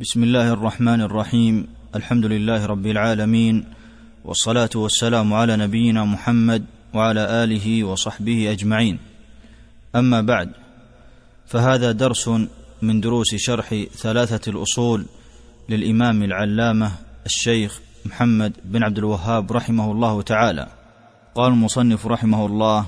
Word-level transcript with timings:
بسم 0.00 0.22
الله 0.22 0.52
الرحمن 0.52 1.00
الرحيم. 1.00 1.66
الحمد 1.96 2.26
لله 2.26 2.66
رب 2.66 2.86
العالمين. 2.86 3.64
والصلاة 4.24 4.70
والسلام 4.74 5.34
على 5.34 5.56
نبينا 5.56 6.04
محمد 6.04 6.64
وعلى 6.94 7.44
آله 7.44 7.84
وصحبه 7.84 8.52
أجمعين. 8.52 8.98
أما 9.96 10.20
بعد 10.20 10.50
فهذا 11.46 11.92
درس 11.92 12.30
من 12.82 13.00
دروس 13.00 13.34
شرح 13.34 13.74
ثلاثة 13.92 14.50
الأصول 14.50 15.06
للإمام 15.68 16.22
العلامة 16.22 16.92
الشيخ 17.26 17.80
محمد 18.06 18.52
بن 18.64 18.82
عبد 18.82 18.98
الوهاب 18.98 19.52
رحمه 19.52 19.92
الله 19.92 20.22
تعالى. 20.22 20.68
قال 21.34 21.52
المصنف 21.52 22.06
رحمه 22.06 22.46
الله 22.46 22.86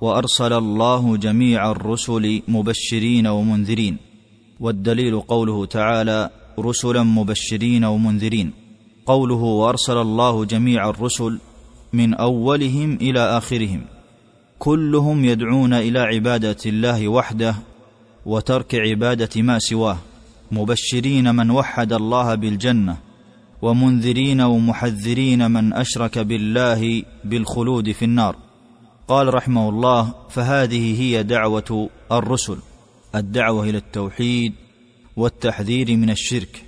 وأرسل 0.00 0.52
الله 0.52 1.16
جميع 1.16 1.70
الرسل 1.70 2.42
مبشرين 2.48 3.26
ومنذرين 3.26 4.05
والدليل 4.60 5.20
قوله 5.20 5.66
تعالى 5.66 6.30
رسلا 6.58 7.02
مبشرين 7.02 7.84
ومنذرين. 7.84 8.52
قوله 9.06 9.34
وأرسل 9.34 9.98
الله 9.98 10.44
جميع 10.44 10.90
الرسل 10.90 11.38
من 11.92 12.14
أولهم 12.14 12.98
إلى 13.00 13.20
آخرهم. 13.20 13.84
كلهم 14.58 15.24
يدعون 15.24 15.72
إلى 15.72 15.98
عبادة 15.98 16.56
الله 16.66 17.08
وحده 17.08 17.54
وترك 18.26 18.74
عبادة 18.74 19.42
ما 19.42 19.58
سواه. 19.58 19.98
مبشرين 20.52 21.34
من 21.34 21.50
وحد 21.50 21.92
الله 21.92 22.34
بالجنة 22.34 22.96
ومنذرين 23.62 24.40
ومحذرين 24.40 25.50
من 25.50 25.72
أشرك 25.72 26.18
بالله 26.18 27.02
بالخلود 27.24 27.92
في 27.92 28.04
النار. 28.04 28.36
قال 29.08 29.34
رحمه 29.34 29.68
الله 29.68 30.14
فهذه 30.28 31.00
هي 31.02 31.22
دعوة 31.22 31.88
الرسل. 32.12 32.56
الدعوة 33.16 33.64
إلى 33.64 33.78
التوحيد 33.78 34.52
والتحذير 35.16 35.96
من 35.96 36.10
الشرك 36.10 36.62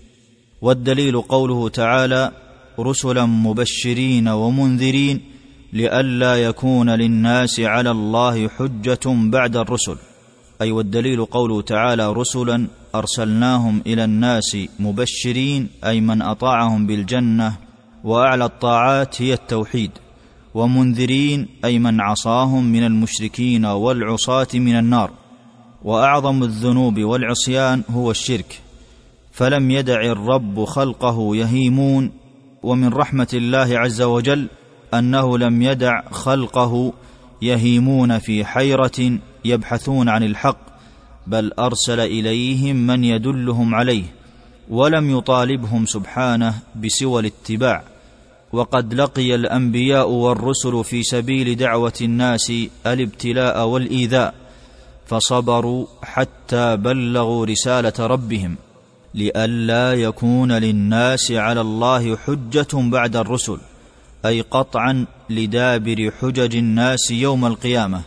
والدليل 0.63 1.21
قوله 1.21 1.69
تعالى 1.69 2.33
رسلا 2.81 3.27
مبشرين 3.27 4.29
ومنذرين 4.29 5.21
لئلا 5.73 6.37
يكون 6.37 6.91
للناس 6.91 7.61
على 7.61 7.91
الله 7.91 8.49
حجة 8.49 9.01
بعد 9.07 9.57
الرسل. 9.57 9.97
أي 10.61 10.73
والدليل 10.73 11.25
قوله 11.25 11.63
تعالى 11.63 12.13
رسلا 12.13 12.67
أرسلناهم 12.95 13.83
إلى 13.87 14.05
الناس 14.05 14.57
مبشرين 14.79 15.69
أي 15.85 16.01
من 16.01 16.23
أطاعهم 16.23 16.87
بالجنة 16.87 17.57
وأعلى 18.05 18.45
الطاعات 18.45 19.23
هي 19.23 19.33
التوحيد 19.35 19.91
ومنذرين 20.55 21.47
أي 21.65 21.79
من 21.79 22.01
عصاهم 22.01 22.65
من 22.65 22.85
المشركين 22.85 23.65
والعصاة 23.65 24.49
من 24.55 24.79
النار. 24.79 25.11
وأعظم 25.85 26.43
الذنوب 26.43 27.01
والعصيان 27.01 27.83
هو 27.91 28.11
الشرك. 28.11 28.61
فلم 29.33 29.71
يدع 29.71 30.01
الرب 30.01 30.65
خلقه 30.65 31.37
يهيمون 31.37 32.11
ومن 32.63 32.89
رحمة 32.89 33.29
الله 33.35 33.79
عز 33.79 34.03
وجل 34.03 34.49
أنه 34.95 35.39
لم 35.39 35.63
يدع 35.63 36.01
خلقه 36.11 36.93
يهيمون 37.43 38.19
في 38.19 38.45
حيرة 38.45 39.19
يبحثون 39.45 40.09
عن 40.09 40.23
الحق 40.23 40.59
بل 41.27 41.53
أرسل 41.59 42.01
إليهم 42.01 42.77
من 42.77 43.05
يدلهم 43.05 43.75
عليه 43.75 44.05
ولم 44.71 45.19
يطالبهم 45.19 45.87
سبحانه 45.87 46.55
بسوى 46.77 47.21
الاتباع. 47.21 47.83
وقد 48.53 48.95
لقي 48.95 49.35
الأنبياء 49.35 50.11
والرسل 50.11 50.85
في 50.85 51.03
سبيل 51.03 51.57
دعوة 51.57 51.93
الناس 52.01 52.53
الابتلاء 52.87 53.67
والإيذاء. 53.67 54.35
فصبروا 55.09 55.87
حتى 56.03 56.77
بلغوا 56.77 57.47
رسالة 57.47 57.93
ربهم 57.99 58.57
لئلا 59.15 59.95
يكون 59.95 60.53
للناس 60.53 61.33
على 61.33 61.61
الله 61.61 62.17
حجة 62.17 62.69
بعد 62.73 63.17
الرسل 63.17 63.59
أي 64.27 64.41
قطعا 64.41 65.07
لدابر 65.31 66.11
حجج 66.21 66.57
الناس 66.57 67.11
يوم 67.11 67.47
القيامة 67.47 68.03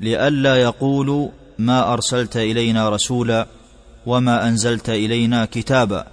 لئلا 0.00 0.62
يقولوا 0.62 1.28
ما 1.58 1.92
أرسلت 1.92 2.36
إلينا 2.36 2.88
رسولا 2.88 3.46
وما 4.06 4.48
أنزلت 4.48 4.90
إلينا 4.90 5.44
كتابا 5.44 6.06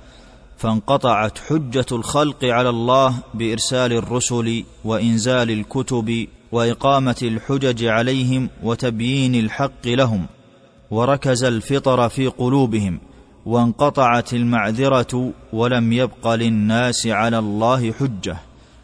فانقطعت 0.58 1.38
حجة 1.38 1.86
الخلق 1.92 2.46
على 2.46 2.70
الله 2.70 3.16
بإرسال 3.34 3.94
الرسل 3.94 4.64
وإنزال 4.86 5.52
الكتب 5.52 6.28
وإقامة 6.52 7.16
الحجج 7.24 7.86
عليهم 7.86 8.50
وتبيين 8.64 9.36
الحق 9.36 9.88
لهم 9.88 10.26
وركز 10.92 11.44
الفطر 11.44 12.10
في 12.10 12.28
قلوبهم 12.28 13.00
وانقطعت 13.46 14.34
المعذرة 14.34 15.32
ولم 15.54 15.94
يبق 15.94 16.28
للناس 16.28 17.08
على 17.08 17.40
الله 17.40 17.92
حجة 17.92 18.38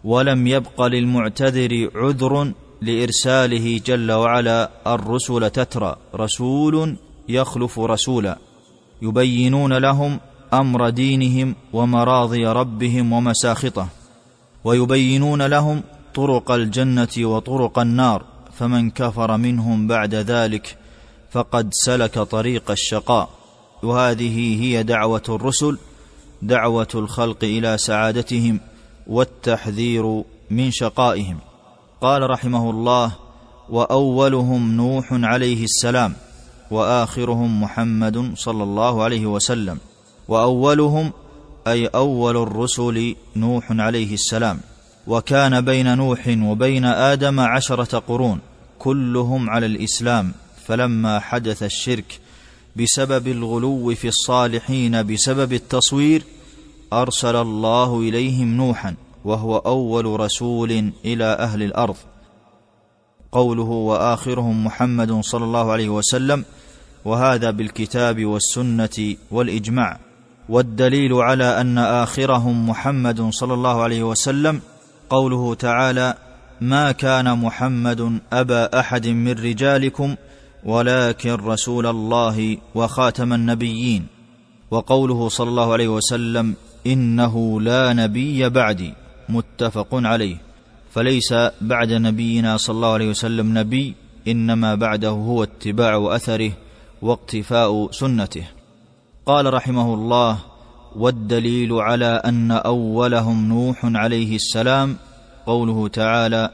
ولم 0.03 0.47
يبق 0.47 0.81
للمعتذر 0.81 1.89
عذر 1.95 2.51
لإرساله 2.81 3.81
جل 3.85 4.11
وعلا 4.11 4.69
الرسل 4.87 5.49
تترى 5.49 5.95
رسول 6.15 6.95
يخلف 7.29 7.79
رسولا 7.79 8.37
يبينون 9.01 9.73
لهم 9.73 10.19
أمر 10.53 10.89
دينهم 10.89 11.55
ومراضي 11.73 12.45
ربهم 12.45 13.13
ومساخطه 13.13 13.87
ويبينون 14.63 15.41
لهم 15.41 15.81
طرق 16.15 16.51
الجنة 16.51 17.15
وطرق 17.17 17.79
النار 17.79 18.23
فمن 18.59 18.91
كفر 18.91 19.37
منهم 19.37 19.87
بعد 19.87 20.15
ذلك 20.15 20.77
فقد 21.31 21.69
سلك 21.71 22.19
طريق 22.19 22.71
الشقاء. 22.71 23.29
وهذه 23.83 24.61
هي 24.63 24.83
دعوة 24.83 25.23
الرسل 25.29 25.77
دعوة 26.41 26.87
الخلق 26.95 27.43
إلى 27.43 27.77
سعادتهم 27.77 28.59
والتحذير 29.07 30.23
من 30.51 30.71
شقائهم. 30.71 31.37
قال 32.01 32.29
رحمه 32.29 32.69
الله 32.69 33.11
وأولهم 33.69 34.71
نوح 34.71 35.07
عليه 35.11 35.63
السلام 35.63 36.13
وآخرهم 36.71 37.61
محمد 37.61 38.31
صلى 38.35 38.63
الله 38.63 39.03
عليه 39.03 39.25
وسلم. 39.25 39.77
وأولهم 40.27 41.11
أي 41.67 41.87
أول 41.87 42.37
الرسل 42.37 43.15
نوح 43.35 43.71
عليه 43.71 44.13
السلام. 44.13 44.59
وكان 45.07 45.61
بين 45.61 45.97
نوح 45.97 46.27
وبين 46.27 46.85
آدم 46.85 47.39
عشرة 47.39 47.99
قرون 47.99 48.39
كلهم 48.79 49.49
على 49.49 49.66
الإسلام 49.66 50.31
فلما 50.66 51.19
حدث 51.19 51.63
الشرك 51.63 52.19
بسبب 52.75 53.27
الغلو 53.27 53.95
في 53.95 54.07
الصالحين 54.07 55.03
بسبب 55.03 55.53
التصوير 55.53 56.23
أرسل 56.94 57.35
الله 57.35 57.99
إليهم 57.99 58.57
نوحا 58.57 58.95
وهو 59.25 59.57
أول 59.57 60.19
رسول 60.19 60.91
إلى 61.05 61.25
أهل 61.25 61.63
الأرض. 61.63 61.95
قوله 63.31 63.63
وآخرهم 63.63 64.65
محمد 64.65 65.21
صلى 65.21 65.44
الله 65.44 65.71
عليه 65.71 65.89
وسلم 65.89 66.45
وهذا 67.05 67.51
بالكتاب 67.51 68.25
والسنة 68.25 69.15
والإجماع. 69.31 69.99
والدليل 70.49 71.13
على 71.13 71.61
أن 71.61 71.77
آخرهم 71.77 72.69
محمد 72.69 73.29
صلى 73.29 73.53
الله 73.53 73.81
عليه 73.81 74.03
وسلم 74.03 74.61
قوله 75.09 75.53
تعالى 75.55 76.16
ما 76.61 76.91
كان 76.91 77.38
محمد 77.39 78.19
أبا 78.33 78.79
أحد 78.79 79.07
من 79.07 79.31
رجالكم 79.31 80.16
ولكن 80.66 81.33
رسول 81.33 81.85
الله 81.85 82.57
وخاتم 82.75 83.33
النبيين. 83.33 84.07
وقوله 84.71 85.29
صلى 85.29 85.49
الله 85.49 85.73
عليه 85.73 85.88
وسلم 85.88 86.55
إنه 86.88 87.61
لا 87.61 87.94
نبي 87.94 88.49
بعدي. 88.49 88.94
متفق 89.29 89.88
عليه. 89.91 90.38
فليس 90.91 91.33
بعد 91.61 91.91
نبينا 91.91 92.57
صلى 92.57 92.73
الله 92.75 92.94
عليه 92.94 93.09
وسلم 93.09 93.57
نبي 93.57 93.95
إنما 94.27 94.75
بعده 94.75 95.09
هو 95.09 95.44
اتباع 95.44 96.15
أثره 96.15 96.51
واقتفاء 97.01 97.91
سنته. 97.91 98.47
قال 99.25 99.53
رحمه 99.53 99.94
الله 99.94 100.55
والدليل 100.95 101.74
على 101.74 102.21
أن 102.25 102.51
أولهم 102.51 103.47
نوح 103.47 103.80
عليه 103.83 104.36
السلام 104.36 104.95
قوله 105.45 105.88
تعالى 105.88 106.50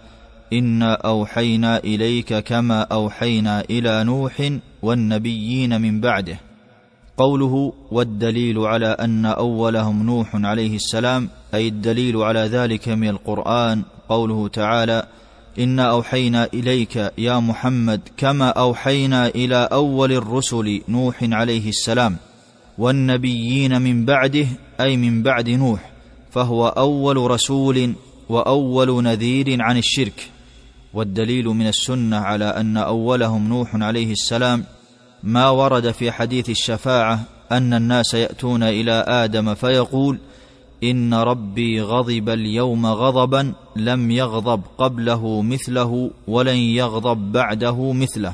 انا 0.53 0.93
أوحينا 0.93 1.77
إليك 1.77 2.33
كما 2.33 2.81
أوحينا 2.81 3.63
إلى 3.69 4.03
نوح 4.03 4.51
والنبيين 4.81 5.81
من 5.81 6.01
بعده 6.01 6.39
قوله 7.17 7.73
والدليل 7.91 8.59
على 8.59 8.87
أن 8.87 9.25
أولهم 9.25 10.03
نوح 10.03 10.35
عليه 10.35 10.75
السلام 10.75 11.29
أي 11.53 11.67
الدليل 11.67 12.17
على 12.17 12.39
ذلك 12.39 12.89
من 12.89 13.09
القرآن 13.09 13.83
قوله 14.09 14.47
تعالى 14.47 15.07
انا 15.59 15.91
أوحينا 15.91 16.47
إليك 16.53 17.11
يا 17.17 17.39
محمد 17.39 18.01
كما 18.17 18.49
أوحينا 18.49 19.27
إلى 19.27 19.69
أول 19.71 20.11
الرسل 20.11 20.81
نوح 20.89 21.23
عليه 21.23 21.69
السلام 21.69 22.17
والنبيين 22.81 23.81
من 23.81 24.05
بعده 24.05 24.47
أي 24.79 24.97
من 24.97 25.23
بعد 25.23 25.49
نوح 25.49 25.91
فهو 26.31 26.67
أول 26.67 27.17
رسول 27.17 27.93
وأول 28.29 29.03
نذير 29.03 29.61
عن 29.61 29.77
الشرك. 29.77 30.29
والدليل 30.93 31.45
من 31.45 31.67
السنة 31.67 32.17
على 32.17 32.45
أن 32.45 32.77
أولهم 32.77 33.47
نوح 33.47 33.75
عليه 33.75 34.11
السلام 34.11 34.63
ما 35.23 35.49
ورد 35.49 35.91
في 35.91 36.11
حديث 36.11 36.49
الشفاعة 36.49 37.23
أن 37.51 37.73
الناس 37.73 38.13
يأتون 38.13 38.63
إلى 38.63 39.05
آدم 39.07 39.53
فيقول 39.53 40.19
إن 40.83 41.13
ربي 41.13 41.81
غضب 41.81 42.29
اليوم 42.29 42.85
غضبا 42.85 43.53
لم 43.75 44.11
يغضب 44.11 44.61
قبله 44.77 45.41
مثله 45.41 46.11
ولن 46.27 46.57
يغضب 46.57 47.31
بعده 47.31 47.93
مثله 47.93 48.33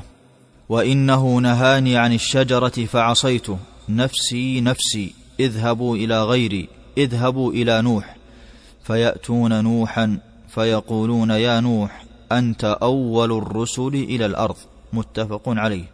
وإنه 0.68 1.38
نهاني 1.38 1.96
عن 1.96 2.12
الشجرة 2.12 2.86
فعصيته. 2.86 3.58
نفسي 3.88 4.60
نفسي 4.60 5.14
اذهبوا 5.40 5.96
إلى 5.96 6.24
غيري 6.24 6.68
اذهبوا 6.98 7.52
إلى 7.52 7.82
نوح. 7.82 8.16
فيأتون 8.84 9.64
نوحا 9.64 10.18
فيقولون 10.48 11.30
يا 11.30 11.60
نوح 11.60 12.04
أنت 12.32 12.64
أول 12.64 13.32
الرسل 13.32 13.94
إلى 13.94 14.26
الأرض. 14.26 14.56
متفق 14.92 15.42
عليه. 15.46 15.84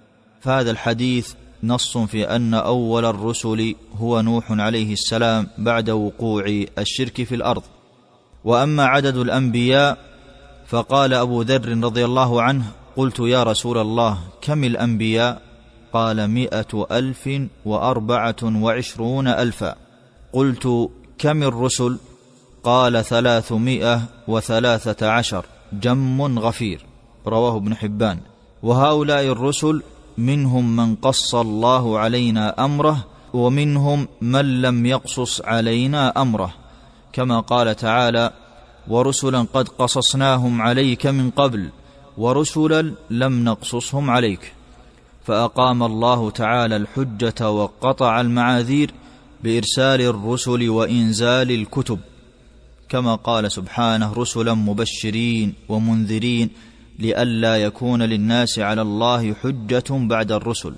فهذا 0.41 0.70
الحديث 0.70 1.32
نص 1.62 1.99
في 1.99 2.37
أن 2.37 2.55
أول 2.55 3.05
الرسل 3.05 3.75
هو 3.97 4.20
نوح 4.20 4.52
عليه 4.52 4.93
السلام 4.93 5.49
بعد 5.58 5.90
وقوع 5.90 6.64
الشرك 6.79 7.23
في 7.23 7.35
الأرض. 7.35 7.62
وأما 8.44 8.85
عدد 8.85 9.17
الأنبياء 9.17 9.99
فقال 10.67 11.14
أبو 11.14 11.43
ذر 11.43 11.69
رضي 11.85 12.05
الله 12.05 12.43
عنه 12.43 12.64
قلت 12.97 13.19
يا 13.19 13.43
رسول 13.43 13.79
الله 13.79 14.19
كم 14.40 14.64
الأنبياء؟ 14.64 15.53
قال 15.94 16.25
مائه 16.25 16.87
ألف 16.93 17.31
وأربعة 17.64 18.37
وعشرون 18.43 19.29
ألفا. 19.29 19.75
قلت 20.32 20.91
كم 21.19 21.43
الرسل؟ 21.43 21.99
قال 22.64 23.05
ثلاثمائة 23.05 24.00
وثلاثة 24.29 25.11
عشر. 25.11 25.46
جم 25.73 26.38
غفير. 26.38 26.87
رواه 27.26 27.56
ابن 27.56 27.75
حبان. 27.75 28.19
وهؤلاء 28.62 29.25
الرسل 29.25 29.82
منهم 30.19 30.76
من 30.76 30.94
قص 30.94 31.35
الله 31.35 31.99
علينا 31.99 32.64
أمره 32.64 33.05
ومنهم 33.32 34.08
من 34.20 34.62
لم 34.62 34.87
يقصص 34.87 35.40
علينا 35.40 36.23
أمره. 36.23 36.55
كما 37.12 37.40
قال 37.40 37.76
تعالى 37.76 38.31
ورسلا 38.88 39.47
قد 39.55 39.69
قصصناهم 39.69 40.62
عليك 40.62 41.06
من 41.06 41.31
قبل 41.31 41.69
ورسلا 42.19 42.94
لم 43.11 43.44
نقصصهم 43.44 44.11
عليك. 44.11 44.53
فأقام 45.25 45.82
الله 45.82 46.31
تعالى 46.31 46.76
الحجة 46.76 47.50
وقطع 47.50 48.21
المعاذير 48.21 48.91
بإرسال 49.44 50.00
الرسل 50.00 50.69
وإنزال 50.71 51.50
الكتب 51.50 51.99
كما 52.88 53.15
قال 53.15 53.53
سبحانه 53.53 54.12
رسلا 54.12 54.55
مبشرين 54.55 55.55
ومنذرين 55.69 56.50
لئلا 56.99 57.56
يكون 57.56 58.03
للناس 58.03 58.59
على 58.59 58.82
الله 58.82 59.35
حجة 59.35 59.85
بعد 59.91 60.32
الرسل. 60.32 60.75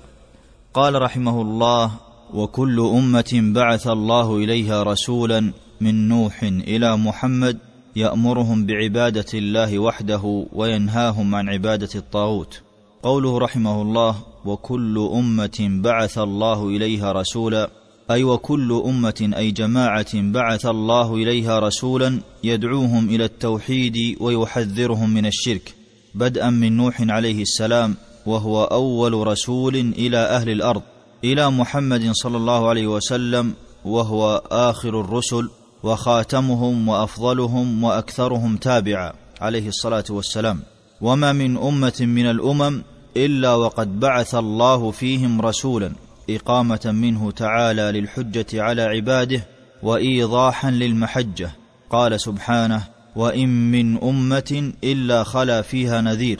قال 0.73 1.01
رحمه 1.01 1.41
الله 1.41 1.91
وكل 2.33 2.79
أمة 2.79 3.31
بعث 3.33 3.87
الله 3.87 4.37
إليها 4.37 4.83
رسولا 4.83 5.53
من 5.81 6.07
نوح 6.07 6.43
إلى 6.43 6.97
محمد 6.97 7.57
يأمرهم 7.95 8.65
بعبادة 8.65 9.25
الله 9.33 9.79
وحده 9.79 10.45
وينهاهم 10.53 11.35
عن 11.35 11.49
عبادة 11.49 11.89
الطاغوت. 11.95 12.66
قوله 13.03 13.37
رحمه 13.37 13.81
الله 13.81 14.15
وكل 14.45 15.09
أمة 15.13 15.81
بعث 15.83 16.17
الله 16.17 16.67
إليها 16.67 17.11
رسولا 17.11 17.69
أي 18.11 18.23
وكل 18.23 18.81
أمة 18.85 19.31
أي 19.37 19.51
جماعة 19.51 20.07
بعث 20.13 20.65
الله 20.65 21.15
إليها 21.15 21.59
رسولا 21.59 22.19
يدعوهم 22.43 23.09
إلى 23.09 23.25
التوحيد 23.25 24.17
ويحذرهم 24.19 25.09
من 25.09 25.25
الشرك 25.25 25.75
بدءا 26.15 26.49
من 26.49 26.77
نوح 26.77 27.01
عليه 27.01 27.41
السلام 27.41 27.95
وهو 28.25 28.63
أول 28.63 29.27
رسول 29.27 29.75
إلى 29.75 30.17
أهل 30.17 30.49
الأرض 30.49 30.81
إلى 31.23 31.51
محمد 31.51 32.11
صلى 32.11 32.37
الله 32.37 32.69
عليه 32.69 32.87
وسلم 32.87 33.53
وهو 33.85 34.41
آخر 34.51 35.01
الرسل 35.01 35.49
وخاتمهم 35.83 36.87
وأفضلهم 36.87 37.83
وأكثرهم 37.83 38.57
تابعا 38.57 39.13
عليه 39.41 39.67
الصلاة 39.67 40.03
والسلام. 40.09 40.59
وما 41.01 41.33
من 41.33 41.57
أمة 41.57 41.93
من 42.01 42.25
الأمم 42.25 42.81
إلا 43.17 43.55
وقد 43.55 43.99
بعث 43.99 44.35
الله 44.35 44.91
فيهم 44.91 45.41
رسولا 45.41 45.91
إقامة 46.29 46.79
منه 46.85 47.31
تعالى 47.31 47.81
للحجة 47.81 48.63
على 48.63 48.81
عباده 48.81 49.47
وإيضاحا 49.83 50.71
للمحجة. 50.71 51.51
قال 51.89 52.21
سبحانه 52.21 52.83
وإن 53.15 53.71
من 53.71 54.03
أمة 54.03 54.71
إلا 54.83 55.23
خلا 55.23 55.61
فيها 55.61 56.01
نذير 56.01 56.39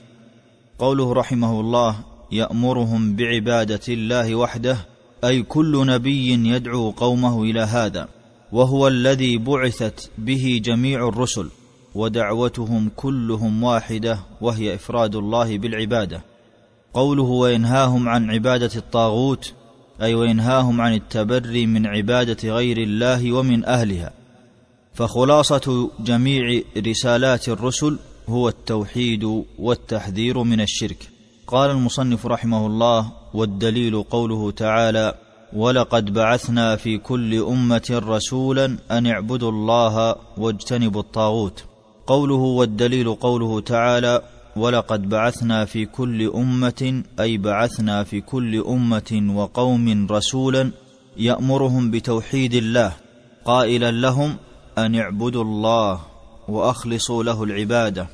قوله 0.79 1.13
رحمه 1.13 1.59
الله 1.59 1.95
يأمرهم 2.31 3.15
بعبادة 3.15 3.81
الله 3.89 4.35
وحده 4.35 4.77
أي 5.23 5.43
كل 5.43 5.87
نبي 5.87 6.49
يدعو 6.49 6.91
قومه 6.91 7.43
إلى 7.43 7.61
هذا 7.61 8.07
وهو 8.51 8.87
الذي 8.87 9.37
بعثت 9.37 10.09
به 10.17 10.61
جميع 10.63 11.07
الرسل 11.07 11.49
ودعوتهم 11.97 12.91
كلهم 12.95 13.63
واحدة 13.63 14.19
وهي 14.41 14.75
إفراد 14.75 15.15
الله 15.15 15.57
بالعبادة. 15.57 16.21
قوله 16.93 17.23
وينهاهم 17.23 18.09
عن 18.09 18.31
عبادة 18.31 18.71
الطاغوت 18.75 19.53
أي 20.01 20.13
وينهاهم 20.13 20.81
عن 20.81 20.93
التبري 20.93 21.65
من 21.65 21.87
عبادة 21.87 22.49
غير 22.55 22.77
الله 22.77 23.31
ومن 23.31 23.65
أهلها. 23.65 24.11
فخلاصة 24.93 25.89
جميع 25.99 26.61
رسالات 26.77 27.49
الرسل 27.49 27.99
هو 28.29 28.49
التوحيد 28.49 29.43
والتحذير 29.59 30.43
من 30.43 30.61
الشرك. 30.61 31.09
قال 31.47 31.71
المصنف 31.71 32.25
رحمه 32.25 32.65
الله 32.67 33.11
والدليل 33.33 34.03
قوله 34.03 34.51
تعالى 34.51 35.13
ولقد 35.53 36.13
بعثنا 36.13 36.75
في 36.75 36.97
كل 36.97 37.43
أمة 37.43 38.01
رسولا 38.05 38.77
أن 38.91 39.07
اعبدوا 39.07 39.51
الله 39.51 40.15
واجتنبوا 40.37 41.01
الطاغوت 41.01 41.63
قوله 42.07 42.35
والدليل 42.59 43.13
قوله 43.15 43.61
تعالى 43.61 44.21
ولقد 44.55 45.09
بعثنا 45.09 45.65
في 45.65 45.85
كل 45.85 46.29
أمة 46.29 47.03
أي 47.19 47.37
بعثنا 47.37 48.03
في 48.03 48.21
كل 48.21 48.63
أمة 48.63 49.33
وقوم 49.35 50.07
رسولا 50.11 50.71
يأمرهم 51.17 51.91
بتوحيد 51.91 52.53
الله 52.53 52.93
قائلا 53.45 53.91
لهم 53.91 54.35
أن 54.77 54.95
اعبدوا 54.95 55.43
الله 55.43 56.01
وأخلصوا 56.47 57.23
له 57.23 57.43
العبادة 57.43 58.07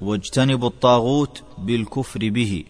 واجتنبوا 0.00 0.68
الطاغوت 0.68 1.42
بالكفر 1.58 2.20
به. 2.28 2.64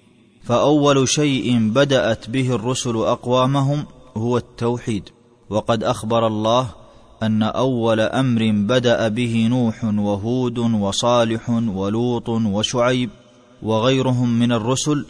فأول 0.44 1.08
شيء 1.08 1.68
بدأت 1.68 2.30
به 2.30 2.54
الرسل 2.54 2.96
أقوامهم 2.96 3.84
هو 4.16 4.36
التوحيد 4.36 5.08
وقد 5.50 5.84
أخبر 5.84 6.26
الله 6.26 6.85
أن 7.22 7.42
أول 7.42 8.00
أمر 8.00 8.50
بدأ 8.52 9.08
به 9.08 9.46
نوح 9.50 9.84
وهود 9.84 10.58
وصالح 10.58 11.50
ولوط 11.50 12.28
وشعيب 12.28 13.10
وغيرهم 13.62 14.38
من 14.38 14.52
الرسل 14.52 15.06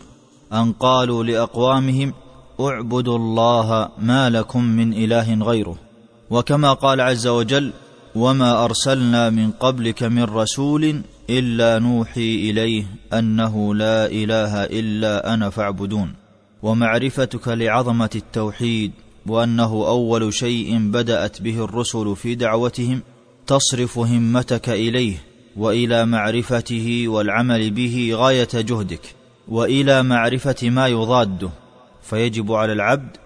أن 0.52 0.72
قالوا 0.72 1.24
لأقوامهم 1.24 2.12
اعبدوا 2.60 3.18
الله 3.18 3.88
ما 3.98 4.30
لكم 4.30 4.64
من 4.64 4.92
إله 4.92 5.34
غيره. 5.34 5.76
وكما 6.30 6.72
قال 6.72 7.00
عز 7.00 7.26
وجل 7.26 7.72
وما 8.14 8.64
أرسلنا 8.64 9.30
من 9.30 9.50
قبلك 9.50 10.02
من 10.02 10.22
رسول 10.22 11.00
إلا 11.30 11.78
نوحي 11.78 12.50
إليه 12.50 12.86
أنه 13.12 13.74
لا 13.74 14.06
إله 14.06 14.64
إلا 14.64 15.34
أنا 15.34 15.50
فاعبدون. 15.50 16.14
ومعرفتك 16.62 17.48
لعظمة 17.48 18.10
التوحيد 18.14 18.92
وأنه 19.30 19.88
أول 19.88 20.34
شيء 20.34 20.78
بدأت 20.78 21.42
به 21.42 21.64
الرسل 21.64 22.16
في 22.16 22.34
دعوتهم 22.34 23.02
تصرف 23.46 23.98
همتك 23.98 24.68
إليه 24.68 25.22
وإلى 25.56 26.06
معرفته 26.06 27.04
والعمل 27.08 27.70
به 27.70 28.10
غاية 28.14 28.48
جهدك 28.54 29.14
وإلى 29.48 30.02
معرفة 30.02 30.70
ما 30.70 30.88
يضاده. 30.88 31.50
فيجب 32.02 32.52
على 32.52 32.72
العبد 32.72 33.16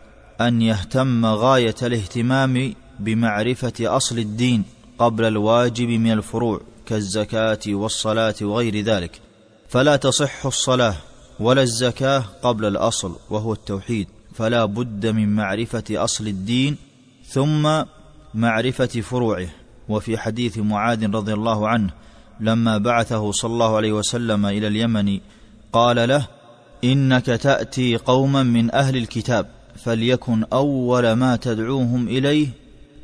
أن 0.40 0.62
يهتم 0.62 1.26
غاية 1.26 1.74
الاهتمام 1.82 2.74
بمعرفة 2.98 3.72
أصل 3.80 4.18
الدين 4.18 4.62
قبل 4.98 5.24
الواجب 5.24 5.88
من 5.88 6.12
الفروع 6.12 6.60
كالزكاة 6.86 7.58
والصلاة 7.68 8.34
وغير 8.42 8.80
ذلك. 8.80 9.20
فلا 9.68 9.96
تصح 9.96 10.46
الصلاة 10.46 10.96
ولا 11.40 11.62
الزكاة 11.62 12.24
قبل 12.42 12.64
الأصل 12.64 13.16
وهو 13.30 13.52
التوحيد. 13.52 14.08
فلا 14.40 14.64
بد 14.64 15.06
من 15.06 15.28
معرفة 15.36 15.84
أصل 15.90 16.26
الدين 16.26 16.76
ثم 17.24 17.82
معرفة 18.34 18.86
فروعه. 18.86 19.48
وفي 19.88 20.18
حديث 20.18 20.58
معاذ 20.58 21.10
رضي 21.10 21.32
الله 21.32 21.68
عنه 21.68 21.90
لما 22.40 22.78
بعثه 22.78 23.32
صلى 23.32 23.52
الله 23.52 23.76
عليه 23.76 23.92
وسلم 23.92 24.46
إلى 24.46 24.66
اليمن 24.66 25.20
قال 25.72 26.08
له 26.08 26.26
إنك 26.84 27.26
تأتي 27.26 27.96
قوما 27.96 28.42
من 28.42 28.74
أهل 28.74 28.96
الكتاب 28.96 29.46
فليكن 29.84 30.44
أول 30.52 31.12
ما 31.12 31.36
تدعوهم 31.36 32.08
إليه 32.08 32.48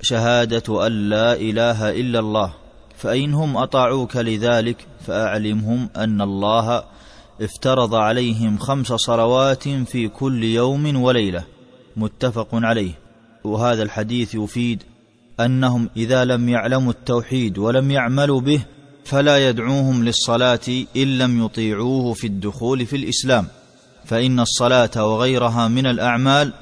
شهادة 0.03 0.87
أن 0.87 0.93
لا 0.93 1.33
إله 1.33 1.91
إلا 1.91 2.19
الله 2.19 2.55
فإنهم 2.97 3.57
أطاعوك 3.57 4.17
لذلك 4.17 4.87
فأعلمهم 5.07 5.89
أن 5.97 6.21
الله 6.21 6.85
افترض 7.41 7.95
عليهم 7.95 8.59
خمس 8.59 8.87
صلوات 8.87 9.69
في 9.69 10.09
كل 10.09 10.45
يوم 10.45 11.03
وليلة 11.03 11.45
متفق 11.97 12.49
عليه. 12.53 12.93
وهذا 13.45 13.83
الحديث 13.83 14.35
يفيد 14.35 14.83
أنهم 15.41 15.91
إذا 15.97 16.25
لم 16.25 16.49
يعلموا 16.49 16.93
التوحيد 16.93 17.59
ولم 17.59 17.91
يعملوا 17.91 18.41
به 18.41 18.65
فلا 19.05 19.49
يدعوهم 19.49 20.05
للصلاة 20.05 20.85
إن 20.97 21.19
لم 21.19 21.45
يطيعوه 21.45 22.13
في 22.15 22.27
الدخول 22.27 22.87
في 22.87 22.97
الإسلام. 22.97 23.47
فإن 24.05 24.41
الصلاة 24.41 25.07
وغيرها 25.07 25.69
من 25.69 25.87
الأعمال 25.87 26.53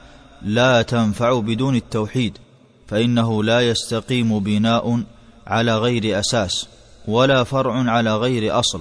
لا 0.42 0.82
تنفع 0.82 1.40
بدون 1.40 1.76
التوحيد 1.76 2.38
فإنه 2.86 3.44
لا 3.44 3.60
يستقيم 3.60 4.38
بناء 4.38 5.02
على 5.46 5.78
غير 5.78 6.20
أساس 6.20 6.66
ولا 7.08 7.44
فرع 7.44 7.90
على 7.90 8.16
غير 8.16 8.58
أصل. 8.58 8.80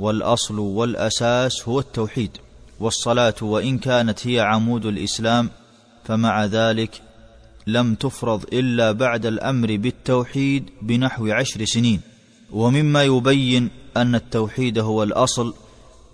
والأصل 0.00 0.58
والأساس 0.58 1.68
هو 1.68 1.78
التوحيد 1.80 2.30
والصلاة 2.80 3.34
وإن 3.42 3.78
كانت 3.78 4.26
هي 4.26 4.40
عمود 4.40 4.86
الإسلام 4.86 5.50
فمع 6.04 6.44
ذلك 6.44 7.02
لم 7.66 7.94
تفرض 7.94 8.44
إلا 8.52 8.92
بعد 8.92 9.26
الأمر 9.26 9.76
بالتوحيد 9.76 10.70
بنحو 10.82 11.26
عشر 11.26 11.64
سنين. 11.64 12.00
ومما 12.52 13.04
يبين 13.04 13.70
أن 13.96 14.14
التوحيد 14.14 14.78
هو 14.78 15.02
الأصل 15.02 15.54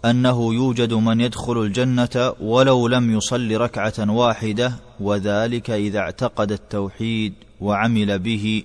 أنه 0.05 0.55
يوجد 0.55 0.93
من 0.93 1.21
يدخل 1.21 1.63
الجنة 1.63 2.33
ولو 2.41 2.89
لم 2.89 3.17
يصل 3.17 3.57
ركعة 3.57 4.11
واحدة 4.11 4.73
وذلك 5.01 5.71
إذا 5.71 5.99
اعتقد 5.99 6.53
التوحيد 6.53 7.35
وعمل 7.61 8.19
به 8.19 8.63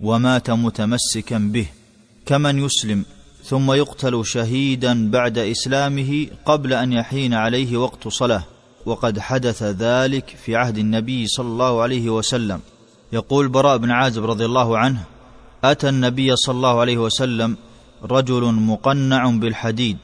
ومات 0.00 0.50
متمسكا 0.50 1.38
به. 1.38 1.66
كمن 2.26 2.58
يسلم 2.58 3.04
ثم 3.44 3.72
يقتل 3.72 4.26
شهيدا 4.26 5.10
بعد 5.10 5.38
إسلامه 5.38 6.26
قبل 6.46 6.72
أن 6.72 6.92
يحين 6.92 7.34
عليه 7.34 7.76
وقت 7.76 8.08
صلاة. 8.08 8.44
وقد 8.86 9.18
حدث 9.18 9.62
ذلك 9.62 10.36
في 10.44 10.56
عهد 10.56 10.78
النبي 10.78 11.26
صلى 11.26 11.46
الله 11.46 11.82
عليه 11.82 12.10
وسلم. 12.10 12.60
يقول 13.12 13.48
براء 13.48 13.76
بن 13.76 13.90
عازب 13.90 14.24
رضي 14.24 14.44
الله 14.44 14.78
عنه 14.78 15.04
أتى 15.64 15.88
النبي 15.88 16.36
صلى 16.36 16.54
الله 16.54 16.80
عليه 16.80 16.98
وسلم 16.98 17.56
رجل 18.04 18.44
مقنع 18.52 19.30
بالحديد 19.30 19.96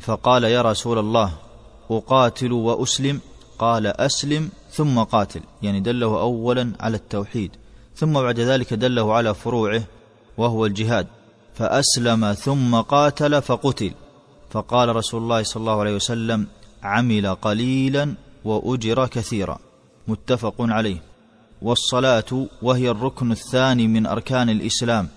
فقال 0.00 0.44
يا 0.44 0.62
رسول 0.62 0.98
الله 0.98 1.32
أقاتل 1.90 2.52
وأسلم. 2.52 3.20
قال 3.58 3.86
أسلم. 3.86 4.50
ثم 4.72 4.98
قاتل 4.98 5.40
يعني 5.62 5.80
دله 5.80 6.20
اولا 6.20 6.72
على 6.80 6.96
التوحيد 6.96 7.50
ثم 7.96 8.12
بعد 8.12 8.40
ذلك 8.40 8.74
دله 8.74 9.14
على 9.14 9.34
فروعه 9.34 9.82
وهو 10.38 10.66
الجهاد. 10.66 11.06
فأسلم 11.56 12.32
ثم 12.32 12.80
قاتل 12.80 13.42
فقتل. 13.42 13.90
فقال 14.50 14.96
رسول 14.96 15.22
الله 15.22 15.42
صلى 15.42 15.60
الله 15.60 15.80
عليه 15.80 15.94
وسلم 15.94 16.46
عمل 16.82 17.34
قليلا 17.34 18.14
وأجر 18.44 19.06
كثيرا. 19.06 19.58
متفق 20.08 20.54
عليه. 20.58 21.02
والصلاة 21.62 22.46
وهي 22.62 22.90
الركن 22.90 23.32
الثاني 23.32 23.86
من 23.86 24.06
أركان 24.06 24.50
الإسلام. 24.50 25.08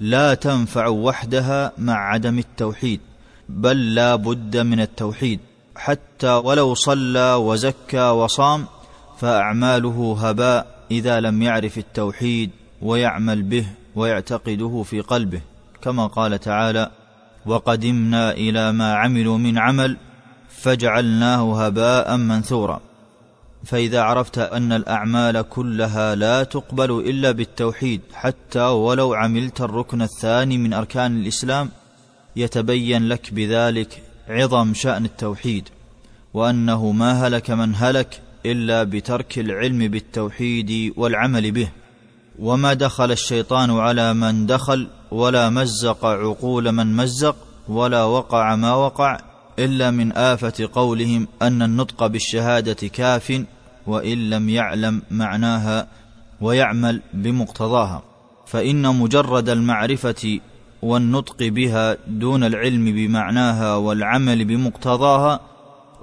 لا 0.00 0.34
تنفع 0.34 0.88
وحدها 0.88 1.72
مع 1.78 1.94
عدم 2.12 2.38
التوحيد 2.38 3.00
بل 3.48 3.94
لا 3.94 4.16
بد 4.16 4.56
من 4.56 4.80
التوحيد. 4.80 5.40
حتى 5.76 6.32
ولو 6.32 6.74
صلى 6.74 7.34
وزكى 7.34 8.08
وصام 8.10 8.66
فأعماله 9.18 10.16
هباء 10.20 10.66
إذا 10.90 11.20
لم 11.20 11.42
يعرف 11.42 11.78
التوحيد 11.78 12.50
ويعمل 12.82 13.42
به 13.42 13.66
ويعتقده 13.96 14.82
في 14.82 15.00
قلبه. 15.00 15.40
كما 15.82 16.06
قال 16.06 16.40
تعالى 16.40 16.90
وقدمنا 17.46 18.32
إلى 18.32 18.72
ما 18.72 18.94
عملوا 18.94 19.38
من 19.38 19.58
عمل 19.58 19.96
فجعلناه 20.48 21.66
هباء 21.66 22.16
منثورا. 22.16 22.80
فإذا 23.64 24.00
عرفت 24.00 24.38
أن 24.38 24.72
الأعمال 24.72 25.42
كلها 25.42 26.14
لا 26.14 26.42
تقبل 26.44 26.90
إلا 26.90 27.30
بالتوحيد 27.30 28.00
حتى 28.14 28.62
ولو 28.62 29.14
عملت 29.14 29.60
الركن 29.60 30.02
الثاني 30.02 30.58
من 30.58 30.72
أركان 30.72 31.20
الإسلام 31.20 31.68
يتبين 32.36 33.08
لك 33.08 33.34
بذلك 33.34 34.02
عظم 34.28 34.74
شأن 34.74 35.04
التوحيد 35.04 35.68
وأنه 36.34 36.92
ما 36.92 37.26
هلك 37.26 37.50
من 37.50 37.74
هلك 37.74 38.20
إلا 38.46 38.82
بترك 38.84 39.38
العلم 39.38 39.88
بالتوحيد 39.88 40.92
والعمل 40.96 41.50
به. 41.50 41.68
وما 42.40 42.74
دخل 42.74 43.12
الشيطان 43.12 43.70
على 43.70 44.14
من 44.14 44.46
دخل 44.46 44.88
ولا 45.10 45.50
مزق 45.50 46.06
عقول 46.06 46.72
من 46.72 46.96
مزق 46.96 47.36
ولا 47.68 48.04
وقع 48.04 48.56
ما 48.56 48.74
وقع 48.74 49.18
إلا 49.58 49.90
من 49.90 50.12
آفة 50.12 50.68
قولهم 50.72 51.28
أن 51.42 51.62
النطق 51.62 52.06
بالشهادة 52.06 52.88
كاف 52.88 53.44
وإن 53.86 54.30
لم 54.30 54.48
يعلم 54.48 55.02
معناها 55.10 55.86
ويعمل 56.40 57.02
بمقتضاها. 57.14 58.02
فإن 58.46 58.96
مجرد 58.96 59.48
المعرفة 59.48 60.40
والنطق 60.82 61.36
بها 61.42 61.96
دون 62.06 62.44
العلم 62.44 62.84
بمعناها 62.84 63.76
والعمل 63.76 64.44
بمقتضاها 64.44 65.40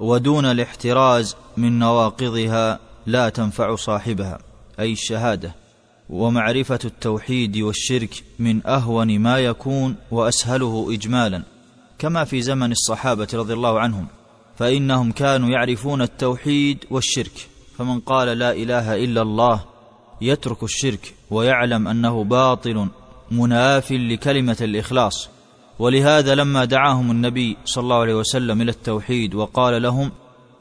ودون 0.00 0.44
الاحتراز 0.44 1.36
من 1.56 1.78
نواقضها 1.78 2.78
لا 3.06 3.28
تنفع 3.28 3.74
صاحبها 3.74 4.38
أي 4.80 4.92
الشهادة. 4.92 5.67
ومعرفة 6.10 6.78
التوحيد 6.84 7.56
والشرك 7.56 8.24
من 8.38 8.66
أهون 8.66 9.18
ما 9.18 9.38
يكون 9.38 9.96
وأسهله 10.10 10.88
اجمالا 10.90 11.42
كما 11.98 12.24
في 12.24 12.42
زمن 12.42 12.72
الصحابة 12.72 13.28
رضي 13.34 13.52
الله 13.52 13.80
عنهم 13.80 14.06
فإنهم 14.56 15.12
كانوا 15.12 15.48
يعرفون 15.48 16.02
التوحيد 16.02 16.84
والشرك. 16.90 17.48
فمن 17.78 18.00
قال 18.00 18.28
لا 18.28 18.52
إله 18.52 19.04
إلا 19.04 19.22
الله 19.22 19.64
يترك 20.20 20.62
الشرك 20.62 21.14
ويعلم 21.30 21.88
أنه 21.88 22.24
باطل 22.24 22.88
مناف 23.30 23.92
لكلمة 23.92 24.56
الإخلاص. 24.60 25.28
ولهذا 25.78 26.34
لما 26.34 26.64
دعاهم 26.64 27.10
النبي 27.10 27.56
صلى 27.64 27.82
الله 27.82 27.96
عليه 27.96 28.14
وسلم 28.14 28.62
إلى 28.62 28.70
التوحيد 28.70 29.34
وقال 29.34 29.82
لهم 29.82 30.10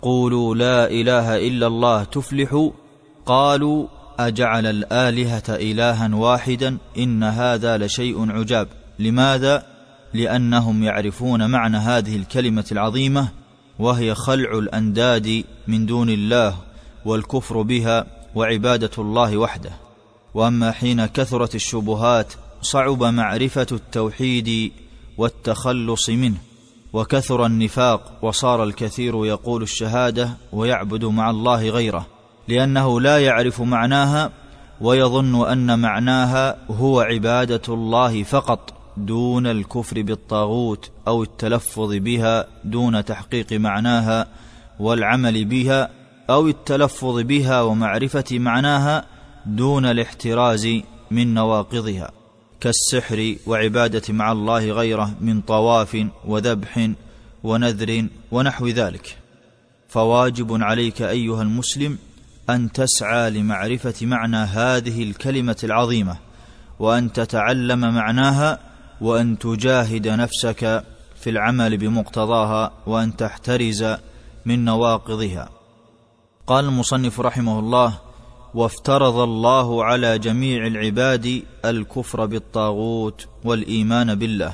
قولوا 0.02 0.56
لا 0.56 0.92
إله 0.92 1.48
إلا 1.48 1.68
الله 1.68 2.04
تفلحوا 2.04 2.72
قالوا 3.26 3.88
أجعل 4.20 4.66
الآلهة 4.66 5.44
إلها 5.50 6.16
واحدا 6.16 6.78
إن 6.98 7.24
هذا 7.24 7.78
لشيء 7.78 8.32
عجاب. 8.32 8.68
لماذا؟ 9.00 9.66
لأنهم 10.14 10.84
يعرفون 10.84 11.50
معنى 11.50 11.78
هذه 11.78 12.16
الكلمة 12.16 12.66
العظيمة 12.72 13.30
وهي 13.80 14.16
خلع 14.16 14.58
الأنداد 14.58 15.44
من 15.68 15.86
دون 15.86 16.10
الله 16.10 16.58
والكفر 17.06 17.62
بها 17.62 18.06
وعبادة 18.36 18.92
الله 18.98 19.38
وحده. 19.38 19.72
وأما 20.34 20.72
حين 20.72 21.06
كثرت 21.06 21.56
الشبهات 21.56 22.34
صعب 22.62 23.04
معرفة 23.04 23.68
التوحيد 23.72 24.72
والتخلص 25.18 26.10
منه. 26.10 26.38
وكثر 26.94 27.46
النفاق 27.46 28.20
وصار 28.22 28.64
الكثير 28.64 29.26
يقول 29.26 29.64
الشهادة 29.64 30.30
ويعبد 30.52 31.06
مع 31.06 31.30
الله 31.30 31.70
غيره. 31.70 32.17
لأنه 32.48 33.02
لا 33.02 33.20
يعرف 33.20 33.62
معناها 33.62 34.32
ويظن 34.82 35.48
أن 35.48 35.80
معناها 35.80 36.58
هو 36.72 37.00
عبادة 37.00 37.62
الله 37.70 38.24
فقط 38.24 38.74
دون 38.98 39.48
الكفر 39.48 40.02
بالطاغوت 40.02 40.92
أو 41.08 41.24
التلفظ 41.24 41.94
بها 41.94 42.48
دون 42.64 43.06
تحقيق 43.06 43.54
معناها 43.54 44.28
والعمل 44.80 45.46
بها 45.46 45.90
أو 46.30 46.48
التلفظ 46.48 47.20
بها 47.20 47.62
ومعرفة 47.62 48.26
معناها 48.32 49.06
دون 49.46 49.86
الاحتراز 49.86 50.68
من 51.12 51.34
نواقضها 51.34 52.12
كالسحر 52.60 53.36
وعبادة 53.48 54.14
مع 54.14 54.32
الله 54.32 54.72
غيره 54.72 55.16
من 55.22 55.42
طواف 55.42 56.08
وذبح 56.26 56.90
ونذر 57.44 58.08
ونحو 58.32 58.68
ذلك 58.68 59.18
فواجب 59.90 60.64
عليك 60.64 61.02
أيها 61.02 61.42
المسلم 61.42 61.98
أن 62.50 62.72
تسعى 62.72 63.30
لمعرفة 63.30 64.06
معنى 64.06 64.38
هذه 64.38 65.04
الكلمة 65.04 65.58
العظيمة 65.64 66.18
وأن 66.80 67.14
تتعلم 67.14 67.80
معناها 67.80 68.60
وأن 69.02 69.40
تجاهد 69.40 70.08
نفسك 70.08 70.84
في 71.16 71.30
العمل 71.30 71.78
بمقتضاها 71.78 72.72
وأن 72.88 73.16
تحترز 73.16 73.86
من 74.46 74.66
نواقضها. 74.66 75.50
قال 76.48 76.66
المصنف 76.66 77.20
رحمه 77.20 77.60
الله 77.60 78.00
وافترض 78.54 79.16
الله 79.16 79.84
على 79.84 80.20
جميع 80.20 80.68
العباد 80.68 81.44
الكفر 81.66 82.26
بالطاغوت 82.26 83.28
والإيمان 83.44 84.16
بالله. 84.16 84.54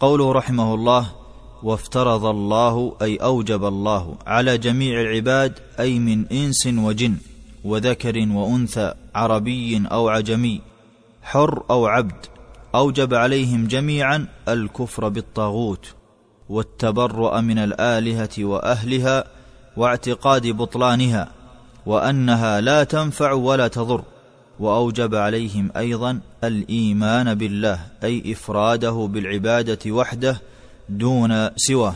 قوله 0.00 0.32
رحمه 0.32 0.74
الله 0.74 1.12
وافترض 1.62 2.24
الله 2.24 2.96
أي 3.02 3.16
أوجب 3.16 3.64
الله 3.64 4.14
على 4.26 4.58
جميع 4.58 5.00
العباد 5.00 5.58
أي 5.80 5.98
من 5.98 6.26
إنس 6.32 6.66
وجن 6.66 7.16
وذكر 7.64 8.28
وأنثى 8.30 8.94
عربي 9.14 9.82
أو 9.92 10.08
عجمي 10.08 10.60
حر 11.22 11.62
أو 11.70 11.86
عبد 11.86 12.26
أوجب 12.74 13.14
عليهم 13.14 13.66
جميعا 13.66 14.26
الكفر 14.48 15.08
بالطاغوت 15.08 15.94
والتبرؤ 16.48 17.40
من 17.40 17.58
الآلهة 17.58 18.30
وأهلها 18.38 19.24
واعتقاد 19.76 20.46
بطلانها 20.46 21.28
وأنها 21.86 22.60
لا 22.60 22.84
تنفع 22.84 23.32
ولا 23.32 23.68
تضر 23.68 24.02
وأوجب 24.60 25.14
عليهم 25.14 25.70
أيضا 25.76 26.20
الإيمان 26.44 27.34
بالله 27.34 27.80
أي 28.04 28.32
إفراده 28.32 29.08
بالعبادة 29.12 29.92
وحده 29.92 30.40
دون 30.88 31.50
سواه. 31.56 31.94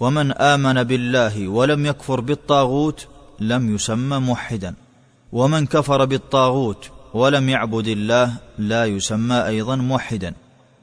ومن 0.00 0.32
آمن 0.32 0.82
بالله 0.82 1.48
ولم 1.48 1.86
يكفر 1.86 2.20
بالطاغوت 2.20 3.06
لم 3.40 3.74
يسمى 3.74 4.18
موحدا. 4.18 4.74
ومن 5.32 5.66
كفر 5.66 6.04
بالطاغوت 6.04 6.90
ولم 7.14 7.48
يعبد 7.48 7.88
الله 7.88 8.32
لا 8.58 8.84
يسمى 8.84 9.46
أيضا 9.46 9.76
موحدا. 9.76 10.34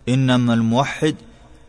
إنما 0.09 0.53
الموحد 0.53 1.15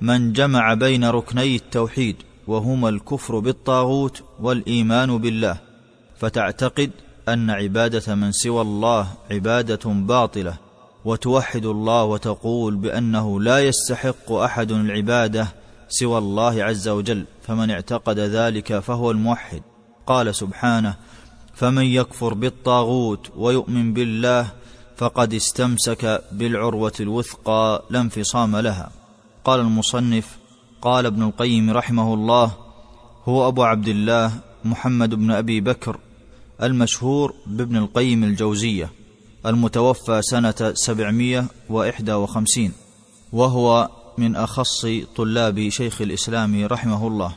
من 0.01 0.33
جمع 0.33 0.75
بين 0.75 1.05
ركني 1.05 1.57
التوحيد 1.57 2.17
وهما 2.47 2.89
الكفر 2.89 3.39
بالطاغوت 3.39 4.23
والإيمان 4.41 5.19
بالله. 5.19 5.57
فتعتقد 6.19 6.91
أن 7.29 7.51
عبادة 7.51 8.15
من 8.15 8.33
سوى 8.33 8.61
الله 8.61 9.09
عبادة 9.31 9.85
باطلة. 9.85 10.55
وتوحد 11.05 11.67
الله 11.67 12.05
وتقول 12.05 12.77
بأنه 12.77 13.41
لا 13.41 13.59
يستحق 13.59 14.33
أحد 14.33 14.73
العبادة 14.73 15.49
سوى 15.89 16.19
الله 16.19 16.65
عز 16.65 16.89
وجل 16.89 17.25
فمن 17.43 17.71
اعتقد 17.71 18.19
ذلك 18.19 18.79
فهو 18.79 19.11
الموحد. 19.11 19.63
قال 20.07 20.35
سبحانه 20.35 20.95
فمن 21.55 21.85
يكفر 21.85 22.35
بالطاغوت 22.35 23.31
ويؤمن 23.37 23.93
بالله 23.93 24.47
فقد 24.97 25.35
استمسك 25.35 26.25
بالعروة 26.33 26.93
الوثقى 27.01 27.85
لا 27.91 28.01
انفصام 28.01 28.57
لها. 28.57 28.91
قال 29.45 29.61
المصنف 29.61 30.39
قال 30.83 31.07
ابن 31.07 31.23
القيم 31.23 31.71
رحمه 31.71 32.15
الله 32.15 32.53
هو 33.25 33.49
أبو 33.49 33.63
عبد 33.63 33.89
الله 33.89 34.33
محمد 34.65 35.15
بن 35.15 35.31
أبي 35.31 35.61
بكر 35.61 35.99
المشهور 36.63 37.35
بابن 37.47 37.77
القيم 37.77 38.25
الجوزية 38.25 38.91
المتوفى 39.47 40.23
سنة 40.23 40.73
سبعمائة 40.75 41.45
وإحدى 41.69 42.13
وخمسين 42.13 42.73
وهو 43.33 43.89
من 44.19 44.37
أخص 44.37 44.87
طلاب 45.17 45.69
شيخ 45.69 46.01
الإسلام 46.03 46.67
رحمه 46.67 47.07
الله. 47.07 47.33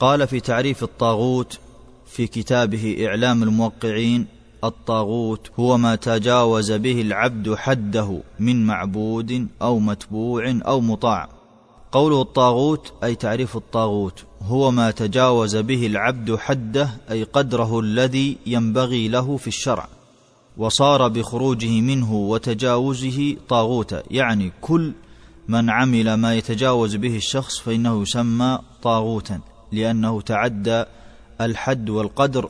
قال 0.00 0.26
في 0.26 0.40
تعريف 0.40 0.82
الطاغوت 0.82 1.58
في 2.06 2.26
كتابه 2.26 3.06
إعلام 3.06 3.42
الموقعين 3.42 4.26
الطاغوت 4.64 5.50
هو 5.58 5.78
ما 5.78 5.94
تجاوز 5.94 6.72
به 6.72 7.00
العبد 7.00 7.54
حده 7.54 8.22
من 8.38 8.66
معبود 8.66 9.48
أو 9.62 9.78
متبوع 9.78 10.60
أو 10.66 10.80
مطاع. 10.80 11.28
قوله 11.92 12.22
الطاغوت 12.22 12.92
أي 13.04 13.14
تعريف 13.14 13.56
الطاغوت 13.56 14.24
هو 14.42 14.70
ما 14.70 14.90
تجاوز 14.90 15.56
به 15.56 15.86
العبد 15.86 16.36
حده 16.36 16.90
أي 17.10 17.22
قدره 17.22 17.80
الذي 17.80 18.36
ينبغي 18.46 19.08
له 19.08 19.36
في 19.36 19.46
الشرع. 19.46 19.88
وصار 20.56 21.08
بخروجه 21.08 21.80
منه 21.80 22.14
وتجاوزه 22.14 23.36
طاغوتا 23.48 24.02
يعني 24.10 24.52
كل 24.60 24.92
من 25.50 25.70
عمل 25.70 26.14
ما 26.14 26.34
يتجاوز 26.34 26.96
به 26.96 27.16
الشخص 27.16 27.58
فإنه 27.58 28.02
يسمى 28.02 28.58
طاغوتا 28.82 29.40
لأنه 29.72 30.20
تعدى 30.20 30.84
الحد 31.40 31.90
والقدر 31.90 32.48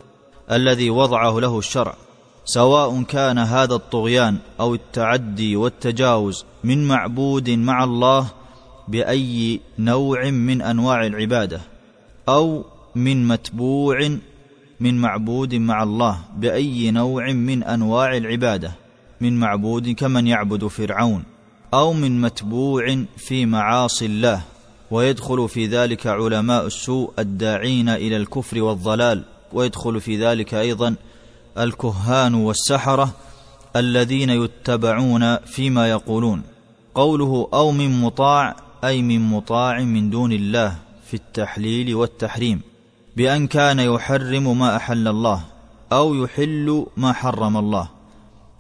الذي 0.50 0.90
وضعه 0.90 1.40
له 1.40 1.58
الشرع 1.58 1.94
سواء 2.44 3.02
كان 3.02 3.38
هذا 3.38 3.74
الطغيان 3.74 4.38
أو 4.60 4.74
التعدي 4.74 5.56
والتجاوز 5.56 6.44
من 6.64 6.88
معبود 6.88 7.50
مع 7.50 7.84
الله 7.84 8.26
بأي 8.88 9.60
نوع 9.78 10.30
من 10.30 10.62
أنواع 10.62 11.06
العبادة 11.06 11.60
أو 12.28 12.64
من 12.94 13.28
متبوع 13.28 14.18
من 14.80 15.00
معبود 15.00 15.54
مع 15.54 15.82
الله 15.82 16.18
بأي 16.36 16.90
نوع 16.90 17.32
من 17.32 17.62
أنواع 17.62 18.16
العبادة 18.16 18.72
من 19.20 19.40
معبود 19.40 19.88
كمن 19.88 20.26
يعبد 20.26 20.66
فرعون. 20.66 21.22
أو 21.74 21.92
من 21.92 22.20
متبوع 22.20 23.04
في 23.16 23.46
معاصي 23.46 24.06
الله 24.06 24.42
ويدخل 24.90 25.48
في 25.48 25.66
ذلك 25.66 26.06
علماء 26.06 26.66
السوء 26.66 27.12
الداعين 27.18 27.88
إلى 27.88 28.16
الكفر 28.16 28.62
والضلال 28.62 29.24
ويدخل 29.52 30.00
في 30.00 30.26
ذلك 30.26 30.54
أيضا 30.54 30.94
الكهان 31.58 32.34
والسحرة 32.34 33.10
الذين 33.76 34.30
يتبعون 34.30 35.36
فيما 35.36 35.90
يقولون. 35.90 36.42
قوله 36.94 37.48
أو 37.54 37.72
من 37.72 38.00
مطاع 38.00 38.56
أي 38.84 39.02
من 39.02 39.20
مطاع 39.20 39.80
من 39.80 40.10
دون 40.10 40.32
الله 40.32 40.76
في 41.06 41.14
التحليل 41.14 41.94
والتحريم 41.94 42.60
بأن 43.16 43.46
كان 43.46 43.78
يحرم 43.78 44.58
ما 44.58 44.76
أحل 44.76 45.08
الله 45.08 45.40
أو 45.92 46.14
يحل 46.14 46.86
ما 46.96 47.12
حرم 47.12 47.56
الله. 47.56 47.88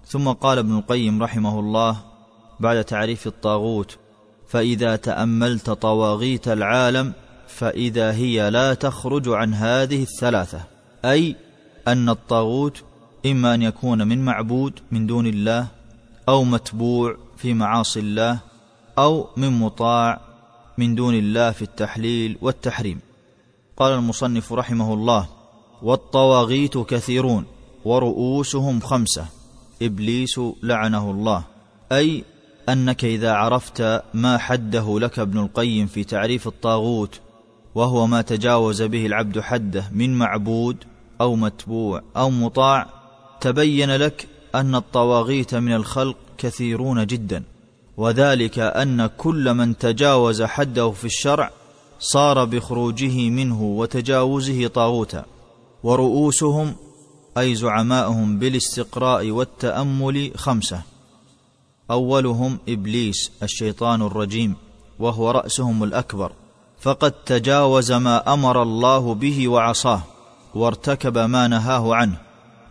ثم 0.06 0.28
قال 0.28 0.58
ابن 0.58 0.78
القيم 0.78 1.22
رحمه 1.22 1.60
الله 1.60 2.09
بعد 2.60 2.84
تعريف 2.84 3.26
الطاغوت 3.26 3.98
فإذا 4.48 4.96
تأملت 4.96 5.70
طواغيت 5.70 6.48
العالم 6.48 7.12
فإذا 7.48 8.12
هي 8.12 8.50
لا 8.50 8.74
تخرج 8.74 9.28
عن 9.28 9.54
هذه 9.54 10.02
الثلاثة. 10.02 10.60
أي 11.04 11.36
أن 11.88 12.08
الطاغوت 12.08 12.82
إما 13.26 13.54
أن 13.54 13.62
يكون 13.62 14.08
من 14.08 14.24
معبود 14.24 14.80
من 14.90 15.06
دون 15.06 15.26
الله 15.26 15.66
أو 16.28 16.44
متبوع 16.44 17.16
في 17.36 17.54
معاصي 17.54 18.00
الله 18.00 18.38
أو 18.98 19.28
من 19.36 19.50
مطاع 19.50 20.20
من 20.78 20.94
دون 20.94 21.14
الله 21.14 21.50
في 21.50 21.62
التحليل 21.62 22.38
والتحريم. 22.40 23.00
قال 23.76 23.92
المصنف 23.92 24.52
رحمه 24.52 24.94
الله 24.94 25.28
والطواغيت 25.82 26.78
كثيرون 26.78 27.44
ورؤوسهم 27.84 28.80
خمسة. 28.80 29.26
إبليس 29.82 30.40
لعنه 30.62 31.10
الله. 31.10 31.44
أي 31.92 32.24
أنك 32.72 33.04
إذا 33.04 33.32
عرفت 33.32 34.02
ما 34.14 34.38
حده 34.38 34.98
لك 34.98 35.18
ابن 35.18 35.38
القيم 35.38 35.86
في 35.86 36.04
تعريف 36.04 36.46
الطاغوت 36.46 37.20
وهو 37.74 38.06
ما 38.06 38.22
تجاوز 38.22 38.82
به 38.82 39.06
العبد 39.06 39.40
حده 39.40 39.84
من 39.92 40.18
معبود 40.18 40.76
أو 41.20 41.36
متبوع 41.36 42.02
أو 42.16 42.30
مطاع 42.30 42.86
تبين 43.40 43.96
لك 43.96 44.28
أن 44.54 44.74
الطواغيت 44.74 45.54
من 45.54 45.72
الخلق 45.72 46.16
كثيرون 46.38 47.06
جدا 47.06 47.42
وذلك 47.96 48.58
أن 48.58 49.06
كل 49.06 49.54
من 49.54 49.78
تجاوز 49.78 50.42
حده 50.42 50.90
في 50.90 51.04
الشرع 51.04 51.50
صار 51.98 52.44
بخروجه 52.44 53.30
منه 53.30 53.62
وتجاوزه 53.62 54.66
طاغوتا 54.66 55.24
ورؤوسهم 55.82 56.74
أي 57.38 57.54
زعماءهم 57.54 58.38
بالاستقراء 58.38 59.30
والتأمل 59.30 60.30
خمسة. 60.36 60.82
أولهم 61.90 62.58
إبليس 62.68 63.30
الشيطان 63.42 64.02
الرجيم 64.02 64.54
وهو 64.98 65.30
رأسهم 65.30 65.84
الأكبر. 65.84 66.32
فقد 66.80 67.12
تجاوز 67.12 67.92
ما 67.92 68.34
أمر 68.34 68.62
الله 68.62 69.14
به 69.14 69.48
وعصاه 69.48 70.02
وارتكب 70.54 71.18
ما 71.18 71.48
نهاه 71.48 71.94
عنه 71.94 72.16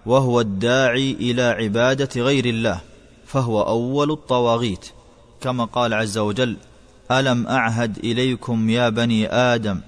وهو 0.06 0.42
الداعي 0.42 1.12
إلى 1.12 1.42
عبادة 1.42 2.22
غير 2.22 2.46
الله 2.46 2.82
فهو 3.26 3.62
أول 3.62 4.12
الطواغيت. 4.12 4.86
كما 5.42 5.66
قال 5.66 5.94
عز 5.94 6.18
وجل 6.18 6.58
ألم 7.12 7.48
أعهد 7.48 7.98
إليكم 7.98 8.70
يا 8.70 8.90
بني 8.90 9.28
آدم 9.28 9.82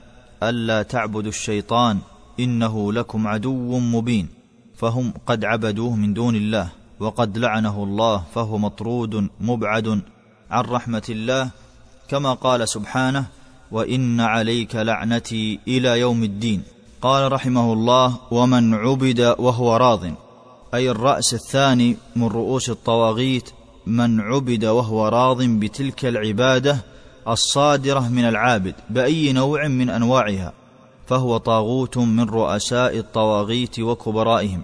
ألا 0.43 0.83
تعبدوا 0.83 1.29
الشيطان 1.29 1.99
إنه 2.39 2.93
لكم 2.93 3.27
عدو 3.27 3.79
مبين 3.79 4.27
فهم 4.75 5.13
قد 5.25 5.45
عبدوه 5.45 5.95
من 5.95 6.13
دون 6.13 6.35
الله. 6.35 6.80
وقد 7.01 7.37
لعنه 7.37 7.83
الله 7.83 8.23
فهو 8.35 8.57
مطرود 8.57 9.29
مبعد 9.39 10.01
عن 10.51 10.63
رحمة 10.63 11.03
الله 11.09 11.49
كما 12.09 12.33
قال 12.33 12.69
سبحانه 12.69 13.25
وإن 13.71 14.19
عليك 14.19 14.75
لعنتي 14.75 15.59
إلى 15.67 15.99
يوم 15.99 16.23
الدين 16.23 16.63
قال 17.01 17.31
رحمه 17.31 17.73
الله 17.73 18.17
ومن 18.31 18.73
عبد 18.73 19.35
وهو 19.39 19.75
راض 19.75 20.03
أي 20.73 20.91
الرأس 20.91 21.33
الثاني 21.33 21.97
من 22.15 22.27
رؤوس 22.27 22.69
الطواغيت 22.69 23.49
من 23.87 24.21
عبد 24.21 24.65
وهو 24.65 25.07
راض 25.07 25.43
بتلك 25.43 26.05
العبادة 26.05 26.77
الصادرة 27.27 28.09
من 28.09 28.25
العابد 28.25 28.75
بأي 28.89 29.33
نوع 29.33 29.67
من 29.67 29.89
أنواعها 29.89 30.53
فهو 31.07 31.37
طاغوت 31.37 31.97
من 31.97 32.29
رؤساء 32.29 32.97
الطواغيت 32.97 33.79
وكبرائهم. 33.79 34.61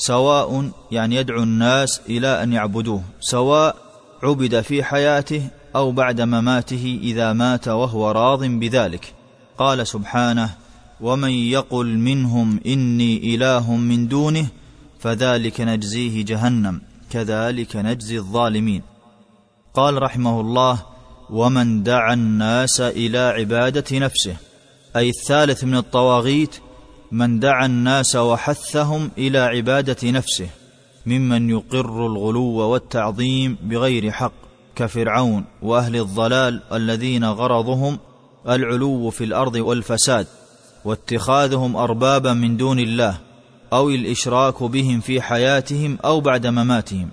سواء 0.00 0.70
يعني 0.90 1.16
يدعو 1.16 1.42
الناس 1.42 2.00
إلى 2.08 2.42
أن 2.42 2.52
يعبدوه 2.52 3.02
سواء 3.20 3.76
عبد 4.22 4.60
في 4.60 4.84
حياته 4.84 5.48
أو 5.76 5.92
بعد 5.92 6.20
مماته 6.20 6.98
إذا 7.02 7.32
مات 7.32 7.68
وهو 7.68 8.10
راض 8.10 8.44
بذلك. 8.44 9.14
قال 9.58 9.86
سبحانه 9.86 10.50
ومن 11.00 11.30
يقل 11.30 11.98
منهم 11.98 12.60
إني 12.66 13.34
إله 13.34 13.76
من 13.76 14.08
دونه 14.08 14.46
فذلك 15.00 15.60
نجزيه 15.60 16.24
جهنم 16.24 16.80
كذلك 17.10 17.76
نجزي 17.76 18.18
الظالمين. 18.18 18.82
قال 19.74 20.02
رحمه 20.02 20.40
الله 20.40 20.82
ومن 21.30 21.82
دعا 21.82 22.14
الناس 22.14 22.80
إلى 22.80 23.18
عبادة 23.18 23.98
نفسه. 23.98 24.36
أي 24.96 25.08
الثالث 25.08 25.64
من 25.64 25.76
الطواغيت 25.76 26.56
من 27.12 27.40
دعا 27.40 27.66
الناس 27.66 28.16
وحثهم 28.16 29.10
إلى 29.18 29.38
عبادة 29.38 30.10
نفسه 30.10 30.48
ممن 31.06 31.50
يقر 31.50 32.06
الغلو 32.06 32.44
والتعظيم 32.44 33.56
بغير 33.62 34.10
حق 34.10 34.32
كفرعون 34.76 35.44
وأهل 35.62 35.96
الضلال 35.96 36.60
الذين 36.72 37.24
غرضهم 37.24 37.98
العلو 38.48 39.10
في 39.10 39.24
الأرض 39.24 39.54
والفساد 39.54 40.26
واتخاذهم 40.84 41.76
أربابا 41.76 42.32
من 42.32 42.56
دون 42.56 42.78
الله 42.78 43.18
أو 43.72 43.90
الإشراك 43.90 44.62
بهم 44.62 45.00
في 45.00 45.20
حياتهم 45.20 45.98
أو 46.04 46.20
بعد 46.20 46.46
مماتهم. 46.46 47.08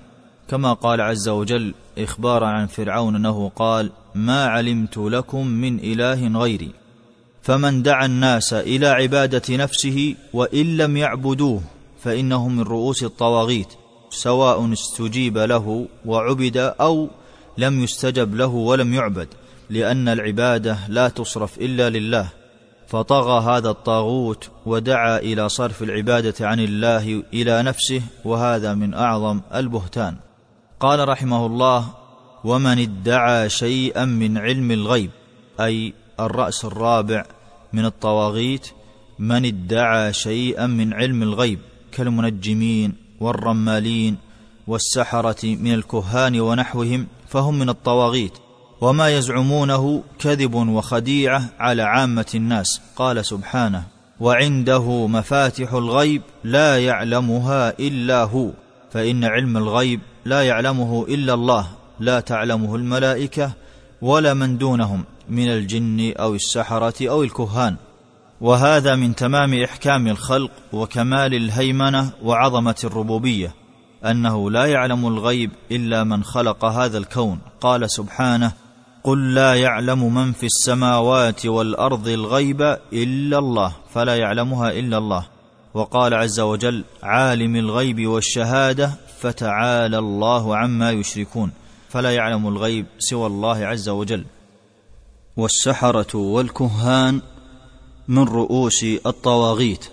كما 0.48 0.74
قال 0.74 1.02
عز 1.02 1.30
وجل 1.30 1.74
إخبارا 1.98 2.48
عن 2.48 2.68
فرعون 2.68 3.16
أنه 3.16 3.52
قال 3.56 3.92
ما 4.16 4.46
علمت 4.46 4.98
لكم 4.98 5.48
من 5.48 5.80
إله 5.80 6.40
غيري 6.40 6.72
فمن 7.48 7.84
دعا 7.84 8.06
الناس 8.06 8.54
إلى 8.54 8.88
عبادة 8.88 9.56
نفسه 9.56 10.16
وإن 10.34 10.78
لم 10.78 10.98
يعبدوه 10.98 11.62
فإنه 12.04 12.48
من 12.48 12.62
رؤوس 12.62 13.04
الطواغيت 13.04 13.68
سواء 14.10 14.74
استجيب 14.74 15.38
له 15.38 15.88
وعبد 16.06 16.58
أو 16.58 17.10
لم 17.58 17.84
يستجب 17.84 18.36
له 18.36 18.48
ولم 18.48 18.94
يعبد 18.94 19.28
لأن 19.70 20.08
العبادة 20.08 20.78
لا 20.88 21.10
تصرف 21.10 21.58
إلا 21.58 21.90
لله. 21.90 22.28
فطغى 22.88 23.58
هذا 23.58 23.70
الطاغوت 23.70 24.50
ودعا 24.66 25.18
إلى 25.18 25.50
صرف 25.50 25.84
العبادة 25.84 26.48
عن 26.48 26.60
الله 26.60 27.24
إلى 27.34 27.64
نفسه 27.64 28.02
وهذا 28.26 28.74
من 28.74 28.94
أعظم 28.94 29.42
البهتان. 29.56 30.16
قال 30.80 31.10
رحمه 31.10 31.46
الله 31.46 31.86
ومن 32.44 32.80
ادعى 32.80 33.50
شيئا 33.50 34.06
من 34.06 34.38
علم 34.38 34.72
الغيب 34.72 35.12
أي 35.60 35.94
الرأس 36.20 36.66
الرابع 36.66 37.37
من 37.78 37.86
الطواغيت 37.86 38.68
من 39.20 39.46
ادعى 39.46 40.14
شيئا 40.14 40.68
من 40.68 40.94
علم 40.94 41.24
الغيب 41.24 41.60
كالمنجمين 41.92 42.94
والرمالين 43.20 44.18
والسحرة 44.68 45.46
من 45.46 45.74
الكهان 45.74 46.40
ونحوهم 46.40 47.08
فهم 47.28 47.60
من 47.60 47.70
الطواغيت 47.70 48.34
وما 48.82 49.10
يزعمونه 49.18 50.04
كذب 50.20 50.56
وخديعة 50.56 51.50
على 51.60 51.84
عامة 51.84 52.26
الناس 52.36 52.82
قال 52.96 53.26
سبحانه 53.26 53.84
وعنده 54.20 55.08
مفاتح 55.08 55.74
الغيب 55.74 56.22
لا 56.44 56.86
يعلمها 56.86 57.80
إلا 57.80 58.24
هو 58.24 58.50
فإن 58.92 59.24
علم 59.24 59.58
الغيب 59.58 60.00
لا 60.26 60.44
يعلمه 60.44 61.06
إلا 61.10 61.34
الله 61.34 61.68
لا 62.00 62.20
تعلمه 62.20 62.76
الملائكة 62.76 63.52
ولا 64.02 64.34
من 64.34 64.58
دونهم 64.58 65.04
من 65.30 65.48
الجن 65.48 66.14
أو 66.20 66.36
السحرة 66.36 67.10
أو 67.10 67.24
الكهان. 67.24 67.76
وهذا 68.42 68.96
من 68.96 69.16
تمام 69.16 69.64
إحكام 69.64 70.08
الخلق 70.08 70.52
وكمال 70.74 71.34
الهيمنة 71.34 72.12
وعظمة 72.24 72.76
الربوبية 72.84 73.54
أنه 74.06 74.52
لا 74.52 74.66
يعلم 74.66 75.08
الغيب 75.08 75.52
إلا 75.72 76.04
من 76.04 76.24
خلق 76.24 76.66
هذا 76.66 76.98
الكون. 76.98 77.40
قال 77.62 77.92
سبحانه 77.92 78.52
قل 79.04 79.34
لا 79.34 79.56
يعلم 79.56 80.14
من 80.14 80.32
في 80.32 80.46
السماوات 80.46 81.46
والأرض 81.46 82.08
الغيب 82.08 82.62
إلا 82.94 83.38
الله 83.38 83.76
فلا 83.94 84.16
يعلمها 84.16 84.72
إلا 84.72 84.98
الله. 84.98 85.28
وقال 85.74 86.14
عز 86.14 86.40
وجل 86.40 86.84
عالم 87.04 87.56
الغيب 87.56 88.08
والشهادة 88.08 88.92
فتعالى 89.20 89.98
الله 89.98 90.58
عما 90.58 90.92
يشركون. 90.92 91.52
فلا 91.90 92.12
يعلم 92.12 92.48
الغيب 92.48 92.86
سوى 93.00 93.28
الله 93.28 93.66
عز 93.66 93.90
وجل. 93.90 94.26
والسحرة 95.38 96.18
والكهان 96.18 97.22
من 98.08 98.24
رؤوس 98.24 98.84
الطواغيت 98.84 99.86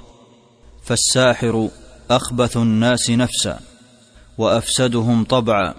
فالساحر 0.85 1.69
أخبث 2.11 2.57
الناس 2.57 3.11
نفسا 3.11 3.61
وأفسدهم 4.39 5.25
طبعا 5.25 5.75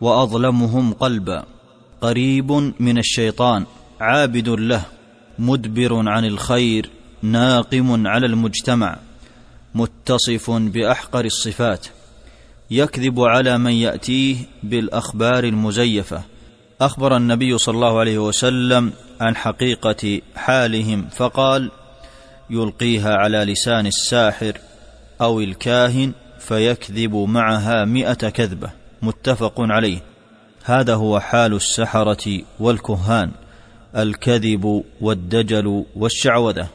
وأظلمهم 0.00 0.92
قلبا. 0.92 1.44
قريب 2.00 2.52
من 2.80 2.98
الشيطان 2.98 3.66
عابد 4.00 4.48
له 4.48 4.84
مدبر 5.38 6.08
عن 6.08 6.24
الخير 6.24 6.90
ناقم 7.22 8.06
على 8.06 8.26
المجتمع 8.26 8.98
متصف 9.74 10.50
بأحقر 10.50 11.24
الصفات. 11.24 11.86
يكذب 12.70 13.20
على 13.20 13.58
من 13.58 13.72
يأتيه 13.72 14.36
بالأخبار 14.62 15.44
المزيفة. 15.44 16.22
أخبر 16.84 17.16
النبي 17.16 17.58
صلى 17.58 17.74
الله 17.74 17.98
عليه 17.98 18.18
وسلم 18.18 18.92
عن 19.20 19.36
حقيقة 19.36 20.20
حالهم 20.36 21.08
فقال 21.16 21.70
يلقيها 22.50 23.14
على 23.14 23.38
لسان 23.38 23.86
الساحر 23.86 24.58
أو 25.20 25.40
الكاهن 25.40 26.12
فيكذب 26.38 27.14
معها 27.14 27.84
مئة 27.84 28.28
كذبة. 28.28 28.70
متفق 29.02 29.54
عليه. 29.58 29.98
هذا 30.64 30.94
هو 30.94 31.20
حال 31.20 31.54
السحرة 31.54 32.40
والكهان 32.60 33.30
الكذب 33.96 34.84
والدجل 35.00 35.84
والشعوذة. 35.96 36.68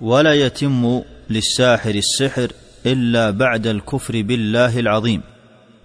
ولا 0.00 0.34
يتم 0.34 1.02
للساحر 1.30 1.94
السحر 1.94 2.52
إلا 2.86 3.30
بعد 3.30 3.66
الكفر 3.66 4.22
بالله 4.22 4.78
العظيم. 4.80 5.22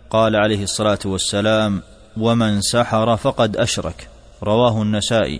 قال 0.09 0.35
عليه 0.35 0.63
الصلاة 0.63 0.99
والسلام 1.05 1.81
ومن 2.19 2.61
سحر 2.61 3.17
فقد 3.17 3.57
أشرك. 3.57 4.07
رواه 4.43 4.81
النسائي. 4.81 5.39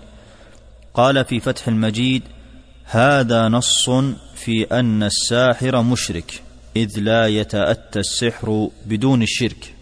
قال 0.94 1.26
في 1.26 1.40
فتح 1.40 1.68
المجيد 1.68 2.24
هذا 2.86 3.48
نص 3.48 3.90
في 4.36 4.64
أن 4.72 5.04
الساحر 5.04 5.82
مشرك 5.82 6.44
إذ 6.76 7.00
لا 7.00 7.28
يتأتى 7.28 8.00
السحر 8.00 8.70
بدون 8.86 9.22
الشرك. 9.22 9.76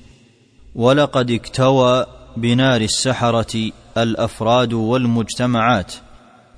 ولقد 0.76 1.32
اكتوى 1.32 2.06
بنار 2.38 2.82
السحرة 2.82 3.72
الأفراد 3.98 4.74
والمجتمعات 4.74 5.94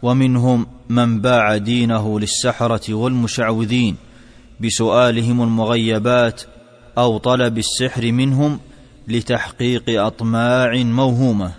ومنهم 0.01 0.67
من 0.89 1.21
باع 1.21 1.57
دينه 1.57 2.19
للسحرة 2.19 2.93
والمشعوذين 2.93 3.95
بسؤالهم 4.61 5.41
المغيبات 5.41 6.41
أو 6.97 7.17
طلب 7.17 7.57
السحر 7.57 8.11
منهم 8.11 8.59
لتحقيق 9.09 9.83
أطماع 10.05 10.75
موهومة 10.75 11.51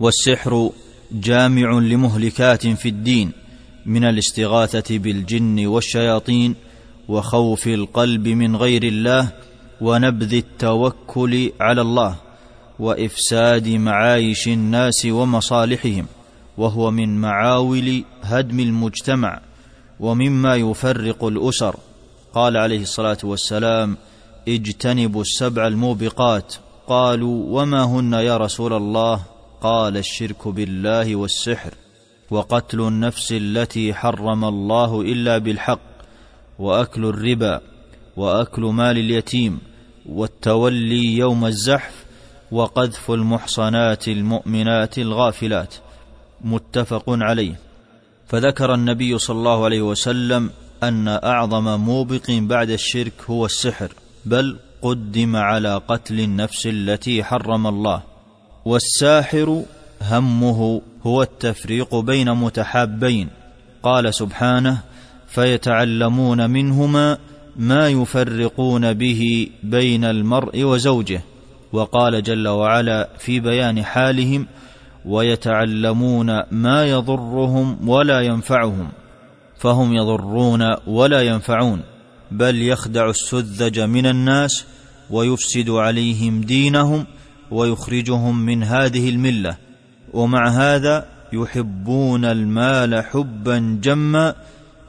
والسحر 0.00 0.70
جامع 1.12 1.78
لمهلكات 1.78 2.66
في 2.66 2.88
الدين 2.88 3.32
من 3.86 4.04
الاستغاثة 4.04 4.98
بالجن 4.98 5.66
والشياطين 5.66 6.54
وخوف 7.08 7.66
القلب 7.66 8.28
من 8.28 8.56
غير 8.56 8.82
الله 8.82 9.28
ونبذ 9.80 10.34
التوكل 10.34 11.52
على 11.60 11.80
الله 11.80 12.16
وإفساد 12.78 13.68
معايش 13.68 14.48
الناس 14.48 15.06
ومصالحهم 15.06 16.06
وهو 16.58 16.90
من 16.90 17.20
معاول 17.20 18.04
هدم 18.22 18.60
المجتمع 18.60 19.40
ومما 20.00 20.56
يفرق 20.56 21.24
الأسر. 21.24 21.76
قال 22.34 22.56
عليه 22.56 22.82
الصلاة 22.82 23.18
والسلام 23.24 23.96
اجتنبوا 24.48 25.22
السبع 25.22 25.66
الموبقات. 25.66 26.54
قالوا 26.88 27.62
وما 27.62 27.84
هن 27.84 28.12
يا 28.12 28.36
رسول 28.36 28.72
الله؟ 28.72 29.20
قال 29.60 29.96
الشرك 29.96 30.48
بالله 30.48 31.16
والسحر 31.16 31.74
وقتل 32.30 32.80
النفس 32.80 33.32
التي 33.32 33.94
حرم 33.94 34.44
الله 34.44 35.00
إلا 35.00 35.38
بالحق 35.38 35.80
وأكل 36.58 37.04
الربا 37.04 37.60
وأكل 38.16 38.62
مال 38.62 38.98
اليتيم 38.98 39.58
والتولي 40.06 41.16
يوم 41.16 41.46
الزحف 41.46 42.04
وقذف 42.52 43.10
المحصنات 43.10 44.08
المؤمنات 44.08 44.98
الغافلات 44.98 45.74
متفق 46.44 47.04
عليه. 47.08 47.60
فذكر 48.26 48.74
النبي 48.74 49.18
صلى 49.18 49.36
الله 49.38 49.64
عليه 49.64 49.82
وسلم 49.82 50.50
أن 50.82 51.08
أعظم 51.08 51.80
موبق 51.80 52.30
بعد 52.30 52.70
الشرك 52.70 53.12
هو 53.30 53.46
السحر 53.46 53.92
بل 54.24 54.58
قدم 54.82 55.36
على 55.36 55.80
قتل 55.88 56.20
النفس 56.20 56.66
التي 56.66 57.24
حرم 57.24 57.66
الله 57.66 58.02
والساحر 58.64 59.62
همه 60.02 60.82
هو 61.06 61.22
التفريق 61.22 61.94
بين 61.94 62.32
متحابين. 62.32 63.28
قال 63.82 64.14
سبحانه 64.14 64.78
فيتعلمون 65.28 66.50
منهما 66.50 67.18
ما 67.56 67.88
يفرقون 67.88 68.92
به 68.92 69.50
بين 69.62 70.04
المرء 70.04 70.62
وزوجه. 70.62 71.20
وقال 71.72 72.22
جل 72.22 72.48
وعلا 72.48 73.08
في 73.18 73.40
بيان 73.40 73.84
حالهم 73.84 74.46
ويتعلمون 75.04 76.42
ما 76.50 76.84
يضرهم 76.84 77.88
ولا 77.88 78.20
ينفعهم 78.20 78.88
فهم 79.58 79.94
يضرون 79.94 80.74
ولا 80.86 81.22
ينفعون. 81.22 81.97
بل 82.30 82.62
يخدع 82.62 83.10
السذج 83.10 83.80
من 83.80 84.06
الناس 84.06 84.64
ويفسد 85.10 85.70
عليهم 85.70 86.40
دينهم 86.40 87.06
ويخرجهم 87.50 88.44
من 88.46 88.62
هذه 88.62 89.08
الملة. 89.08 89.56
ومع 90.12 90.48
هذا 90.48 91.06
يحبون 91.32 92.24
المال 92.24 93.04
حبا 93.04 93.78
جما 93.82 94.34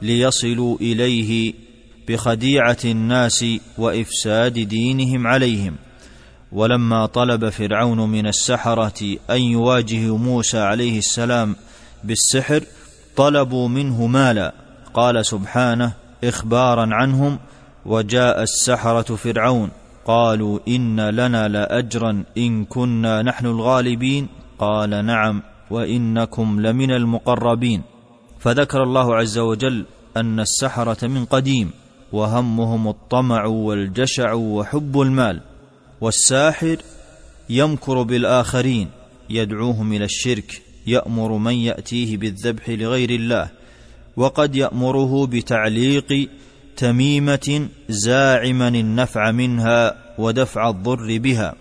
ليصلوا 0.02 0.76
إليه 0.80 1.54
بخديعة 2.08 2.78
الناس 2.84 3.44
وإفساد 3.78 4.52
دينهم 4.52 5.26
عليهم. 5.26 5.76
ولما 6.52 7.06
طلب 7.06 7.48
فرعون 7.48 8.08
من 8.08 8.26
السحرة 8.26 9.16
أن 9.30 9.42
يواجهوا 9.42 10.18
موسى 10.18 10.58
عليه 10.58 10.98
السلام 10.98 11.56
بالسحر 12.04 12.64
طلبوا 13.16 13.68
منه 13.68 14.06
مالا. 14.06 14.54
قال 14.94 15.26
سبحانه 15.26 15.99
اخبارا 16.24 16.88
عنهم 16.94 17.38
وجاء 17.86 18.42
السحرة 18.42 19.16
فرعون 19.16 19.70
قالوا 20.04 20.58
إن 20.68 21.00
لنا 21.00 21.48
لاجرا 21.48 22.24
إن 22.38 22.64
كنا 22.64 23.22
نحن 23.22 23.46
الغالبين. 23.46 24.28
قال 24.58 25.04
نعم 25.06 25.42
وإنكم 25.70 26.60
لمن 26.60 26.90
المقربين. 26.90 27.82
فذكر 28.38 28.82
الله 28.82 29.16
عز 29.16 29.38
وجل 29.38 29.84
أن 30.16 30.40
السحرة 30.40 31.06
من 31.06 31.24
قديم 31.24 31.70
وهمهم 32.12 32.88
الطمع 32.88 33.44
والجشع 33.44 34.32
وحب 34.32 35.00
المال. 35.00 35.40
والساحر 36.00 36.76
يمكر 37.50 38.02
بالآخرين 38.02 38.88
يدعوهم 39.30 39.92
إلى 39.92 40.04
الشرك 40.04 40.62
يأمر 40.86 41.32
من 41.32 41.54
يأتيه 41.54 42.16
بالذبح 42.16 42.68
لغير 42.68 43.10
الله. 43.10 43.59
وقد 44.16 44.56
يأمره 44.56 45.26
بتعليق 45.26 46.28
تميمة 46.76 47.68
زاعما 47.88 48.68
النفع 48.68 49.30
منها 49.30 49.94
ودفع 50.18 50.68
الضر 50.68 51.18
بها. 51.18 51.54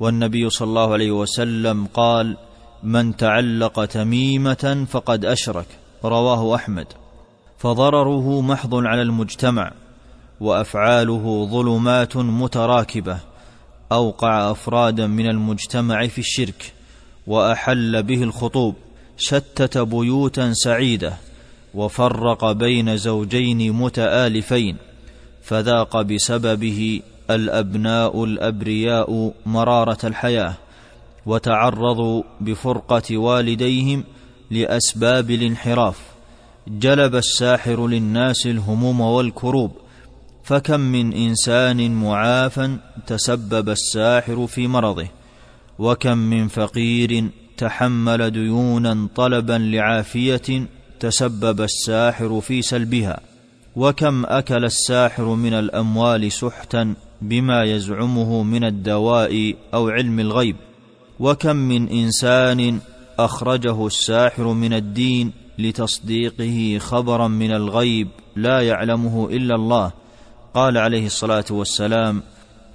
والنبي 0.00 0.50
صلى 0.50 0.68
الله 0.68 0.92
عليه 0.92 1.10
وسلم 1.10 1.86
قال 1.86 2.36
من 2.82 3.16
تعلق 3.16 3.84
تميمة 3.84 4.86
فقد 4.90 5.24
أشرك 5.24 5.66
رواه 6.04 6.54
أحمد. 6.54 6.86
فضرره 7.58 8.40
محض 8.40 8.74
على 8.74 9.02
المجتمع 9.02 9.72
وأفعاله 10.40 11.48
ظلمات 11.50 12.16
متراكبة. 12.16 13.18
أوقع 13.92 14.50
أفرادا 14.50 15.06
من 15.06 15.26
المجتمع 15.26 16.06
في 16.06 16.18
الشرك 16.18 16.72
وأحل 17.26 18.02
به 18.02 18.22
الخطوب. 18.22 18.74
شتت 19.16 19.78
بيوتا 19.78 20.52
سعيدة. 20.52 21.12
وفرق 21.74 22.52
بين 22.52 22.96
زوجين 22.96 23.72
متآلفين 23.72 24.76
فذاق 25.42 26.02
بسببه 26.02 27.00
الأبناء 27.30 28.24
الأبرياء 28.24 29.32
مرارة 29.46 29.98
الحياة 30.04 30.54
وتعرضوا 31.26 32.22
بفرقة 32.40 33.18
والديهم 33.18 34.04
لأسباب 34.50 35.30
الانحراف 35.30 36.00
جلب 36.68 37.14
الساحر 37.14 37.86
للناس 37.86 38.46
الهموم 38.46 39.00
والكروب 39.00 39.70
فكم 40.44 40.80
من 40.80 41.12
إنسان 41.12 41.94
معافى 41.94 42.76
تسبب 43.06 43.68
الساحر 43.68 44.46
في 44.46 44.66
مرضه 44.66 45.08
وكم 45.78 46.18
من 46.18 46.48
فقير 46.48 47.28
تحمل 47.56 48.30
ديونا 48.30 49.08
طلبا 49.14 49.52
لعافية 49.52 50.66
تسبب 51.02 51.60
الساحر 51.60 52.40
في 52.40 52.62
سلبها 52.62 53.20
وكم 53.76 54.24
أكل 54.26 54.64
الساحر 54.64 55.24
من 55.24 55.54
الأموال 55.54 56.32
سحتا 56.32 56.94
بما 57.22 57.64
يزعمه 57.64 58.42
من 58.42 58.64
الدواء 58.64 59.54
أو 59.74 59.88
علم 59.88 60.20
الغيب 60.20 60.56
وكم 61.20 61.56
من 61.56 61.88
إنسان 61.88 62.80
أخرجه 63.18 63.86
الساحر 63.86 64.52
من 64.52 64.72
الدين 64.72 65.32
لتصديقه 65.58 66.78
خبرا 66.78 67.28
من 67.28 67.52
الغيب 67.52 68.08
لا 68.36 68.60
يعلمه 68.60 69.28
إلا 69.30 69.54
الله. 69.54 69.92
قال 70.54 70.78
عليه 70.78 71.06
الصلاة 71.06 71.44
والسلام 71.50 72.22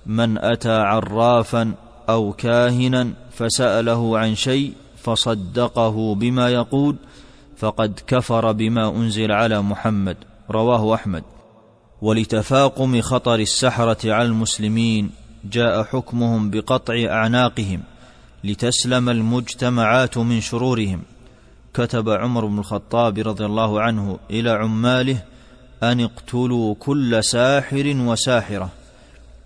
من 0.06 0.38
أتى 0.38 0.76
عرافا 0.76 1.74
أو 2.10 2.34
كاهنا 2.34 3.14
فسأله 3.32 4.18
عن 4.18 4.36
شيء 4.36 4.74
فصدقه 5.04 6.16
بما 6.16 6.50
يقول 6.50 6.96
فقد 7.58 8.00
كفر 8.08 8.52
بما 8.52 8.90
أنزل 8.90 9.32
على 9.32 9.62
محمد 9.62 10.18
رواه 10.52 10.96
أحمد. 10.96 11.24
ولتفاقم 12.02 13.02
خطر 13.02 13.36
السحرة 13.40 14.14
على 14.14 14.26
المسلمين 14.28 15.10
جاء 15.52 15.84
حكمهم 15.84 16.50
بقطع 16.50 16.94
أعناقهم 16.94 17.82
لتسلم 18.44 19.10
المجتمعات 19.10 20.18
من 20.18 20.42
شرورهم. 20.42 21.02
كتب 21.74 22.10
عمر 22.10 22.46
بن 22.46 22.60
الخطاب 22.60 23.18
رضي 23.18 23.46
الله 23.46 23.82
عنه 23.82 24.20
إلى 24.30 24.50
عماله 24.50 25.24
أن 25.84 26.02
اقتلوا 26.02 26.76
كل 26.80 27.24
ساحر 27.24 27.94
وساحرة 28.00 28.70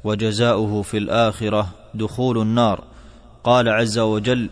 وجزاؤه 0.04 0.82
في 0.82 0.97
الآخرة 0.97 1.67
دخول 1.93 2.41
النار. 2.41 2.84
قال 3.43 3.69
عز 3.69 4.00
وجل 4.00 4.50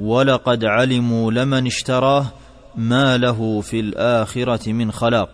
ولقد 0.00 0.64
علموا 0.64 1.32
لمن 1.32 1.66
اشتراه 1.66 2.26
ما 2.76 3.16
له 3.18 3.60
في 3.60 3.80
الآخرة 3.80 4.72
من 4.72 4.92
خلاق 4.92 5.28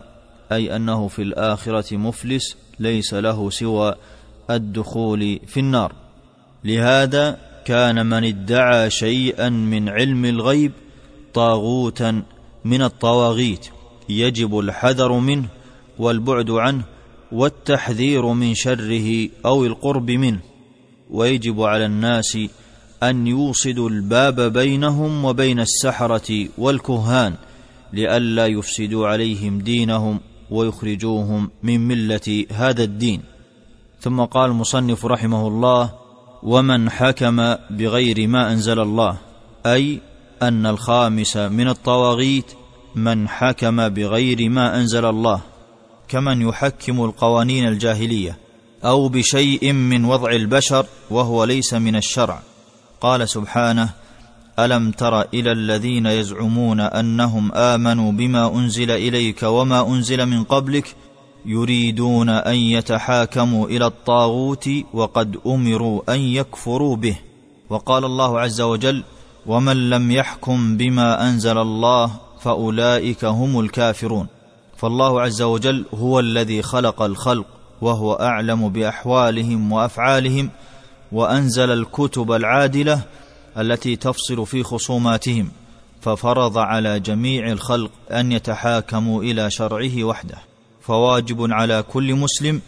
أي 0.53 0.77
أنه 0.77 1.09
في 1.09 1.23
الآخرة 1.23 1.97
مفلس 1.97 2.57
ليس 2.81 3.15
له 3.15 3.51
سوى 3.51 3.95
الدخول 4.51 5.41
في 5.47 5.61
النار. 5.61 5.93
لهذا 6.65 7.39
كان 7.65 8.07
من 8.07 8.25
ادعى 8.25 8.91
شيئا 8.91 9.49
من 9.49 9.89
علم 9.89 10.25
الغيب 10.25 10.73
طاغوتا 11.35 12.23
من 12.65 12.83
الطواغيت 12.83 13.67
يجب 14.09 14.59
الحذر 14.59 15.13
منه 15.13 15.49
والبعد 15.99 16.51
عنه 16.51 16.85
والتحذير 17.33 18.27
من 18.27 18.55
شره 18.55 19.29
أو 19.47 19.65
القرب 19.65 20.11
منه. 20.11 20.41
ويجب 21.11 21.63
على 21.63 21.87
الناس 21.87 22.39
أن 23.03 23.27
يوصدوا 23.27 23.91
الباب 23.91 24.41
بينهم 24.41 25.25
وبين 25.25 25.61
السحرة 25.61 26.49
والكهان 26.59 27.35
لئلا 27.93 28.47
يفسدوا 28.47 29.09
عليهم 29.09 29.59
دينهم 29.59 30.21
ويخرجوهم 30.51 31.51
من 31.63 31.89
ملة 31.89 32.45
هذا 32.53 32.83
الدين. 32.83 33.23
ثم 34.01 34.21
قال 34.21 34.51
المصنف 34.51 35.07
رحمه 35.07 35.49
الله 35.49 35.93
ومن 36.43 36.91
حكم 36.91 37.55
بغير 37.71 38.29
ما 38.29 38.53
أنزل 38.53 38.81
الله 38.81 39.17
أي 39.67 40.01
أن 40.43 40.67
الخامس 40.67 41.37
من 41.37 41.69
الطواغيت 41.69 42.53
من 42.95 43.29
حكم 43.29 43.89
بغير 43.89 44.49
ما 44.49 44.81
أنزل 44.81 45.05
الله 45.05 45.41
كمن 46.09 46.43
يحكم 46.43 47.05
القوانين 47.05 47.69
الجاهلية 47.69 48.39
أو 48.85 49.09
بشيء 49.09 49.73
من 49.73 50.05
وضع 50.05 50.31
البشر 50.31 50.87
وهو 51.11 51.45
ليس 51.45 51.75
من 51.75 51.97
الشرع 51.97 52.43
قال 53.01 53.29
سبحانه 53.29 53.89
ألم 54.59 54.91
تر 54.91 55.21
إلى 55.21 55.53
الذين 55.53 56.07
يزعمون 56.07 56.81
أنهم 56.81 57.53
آمنوا 57.53 58.13
بما 58.13 58.55
أنزل 58.55 58.91
إليك 58.91 59.43
وما 59.43 59.89
أنزل 59.89 60.27
من 60.27 60.45
قبلك 60.45 60.97
يريدون 61.47 62.29
أن 62.29 62.55
يتحاكموا 62.55 63.67
إلى 63.67 63.87
الطاغوت 63.87 64.71
وقد 64.93 65.39
أمروا 65.47 66.15
أن 66.15 66.21
يكفروا 66.21 66.97
به. 66.97 67.19
وقال 67.71 68.05
الله 68.05 68.41
عز 68.41 68.61
وجل 68.61 69.05
ومن 69.47 69.91
لم 69.91 70.11
يحكم 70.11 70.77
بما 70.77 71.29
أنزل 71.29 71.59
الله 71.59 72.11
فأولئك 72.41 73.25
هم 73.25 73.61
الكافرون. 73.61 74.27
فالله 74.77 75.21
عز 75.21 75.43
وجل 75.43 75.85
هو 75.95 76.21
الذي 76.21 76.63
خلق 76.63 77.03
الخلق 77.03 77.47
وهو 77.81 78.13
أعلم 78.13 78.69
بأحوالهم 78.69 79.73
وأفعالهم 79.73 80.51
وأنزل 81.13 81.71
الكتب 81.71 82.33
العادلة 82.33 83.03
التي 83.59 83.97
تفصل 83.97 84.47
في 84.47 84.63
خصوماتهم 84.63 85.51
ففرض 86.01 86.59
على 86.59 87.01
جميع 87.01 87.53
الخلق 87.53 87.91
أن 88.11 88.33
يتحاكموا 88.33 89.23
إلى 89.23 89.51
شرعه 89.51 90.05
وحده. 90.05 90.39
فواجب 90.81 91.53
على 91.53 91.83
كل 91.83 92.15
مسلم 92.15 92.61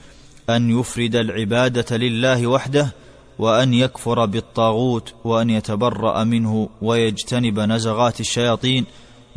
أن 0.51 0.81
يفرد 0.81 1.17
العبادة 1.17 1.97
لله 1.97 2.47
وحده 2.47 2.95
وأن 3.39 3.75
يكفر 3.75 4.27
بالطاغوت 4.27 5.15
وأن 5.25 5.51
يتبرأ 5.51 6.25
منه 6.25 6.69
ويجتنب 6.83 7.61
نزغات 7.61 8.21
الشياطين 8.21 8.85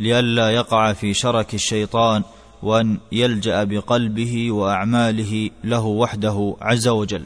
لئلا 0.00 0.50
يقع 0.50 0.92
في 0.92 1.14
شرك 1.14 1.54
الشيطان 1.54 2.22
وأن 2.62 2.98
يلجأ 3.12 3.64
بقلبه 3.64 4.52
وأعماله 4.52 5.50
له 5.64 5.84
وحده 5.84 6.56
عز 6.60 6.88
وجل. 6.88 7.22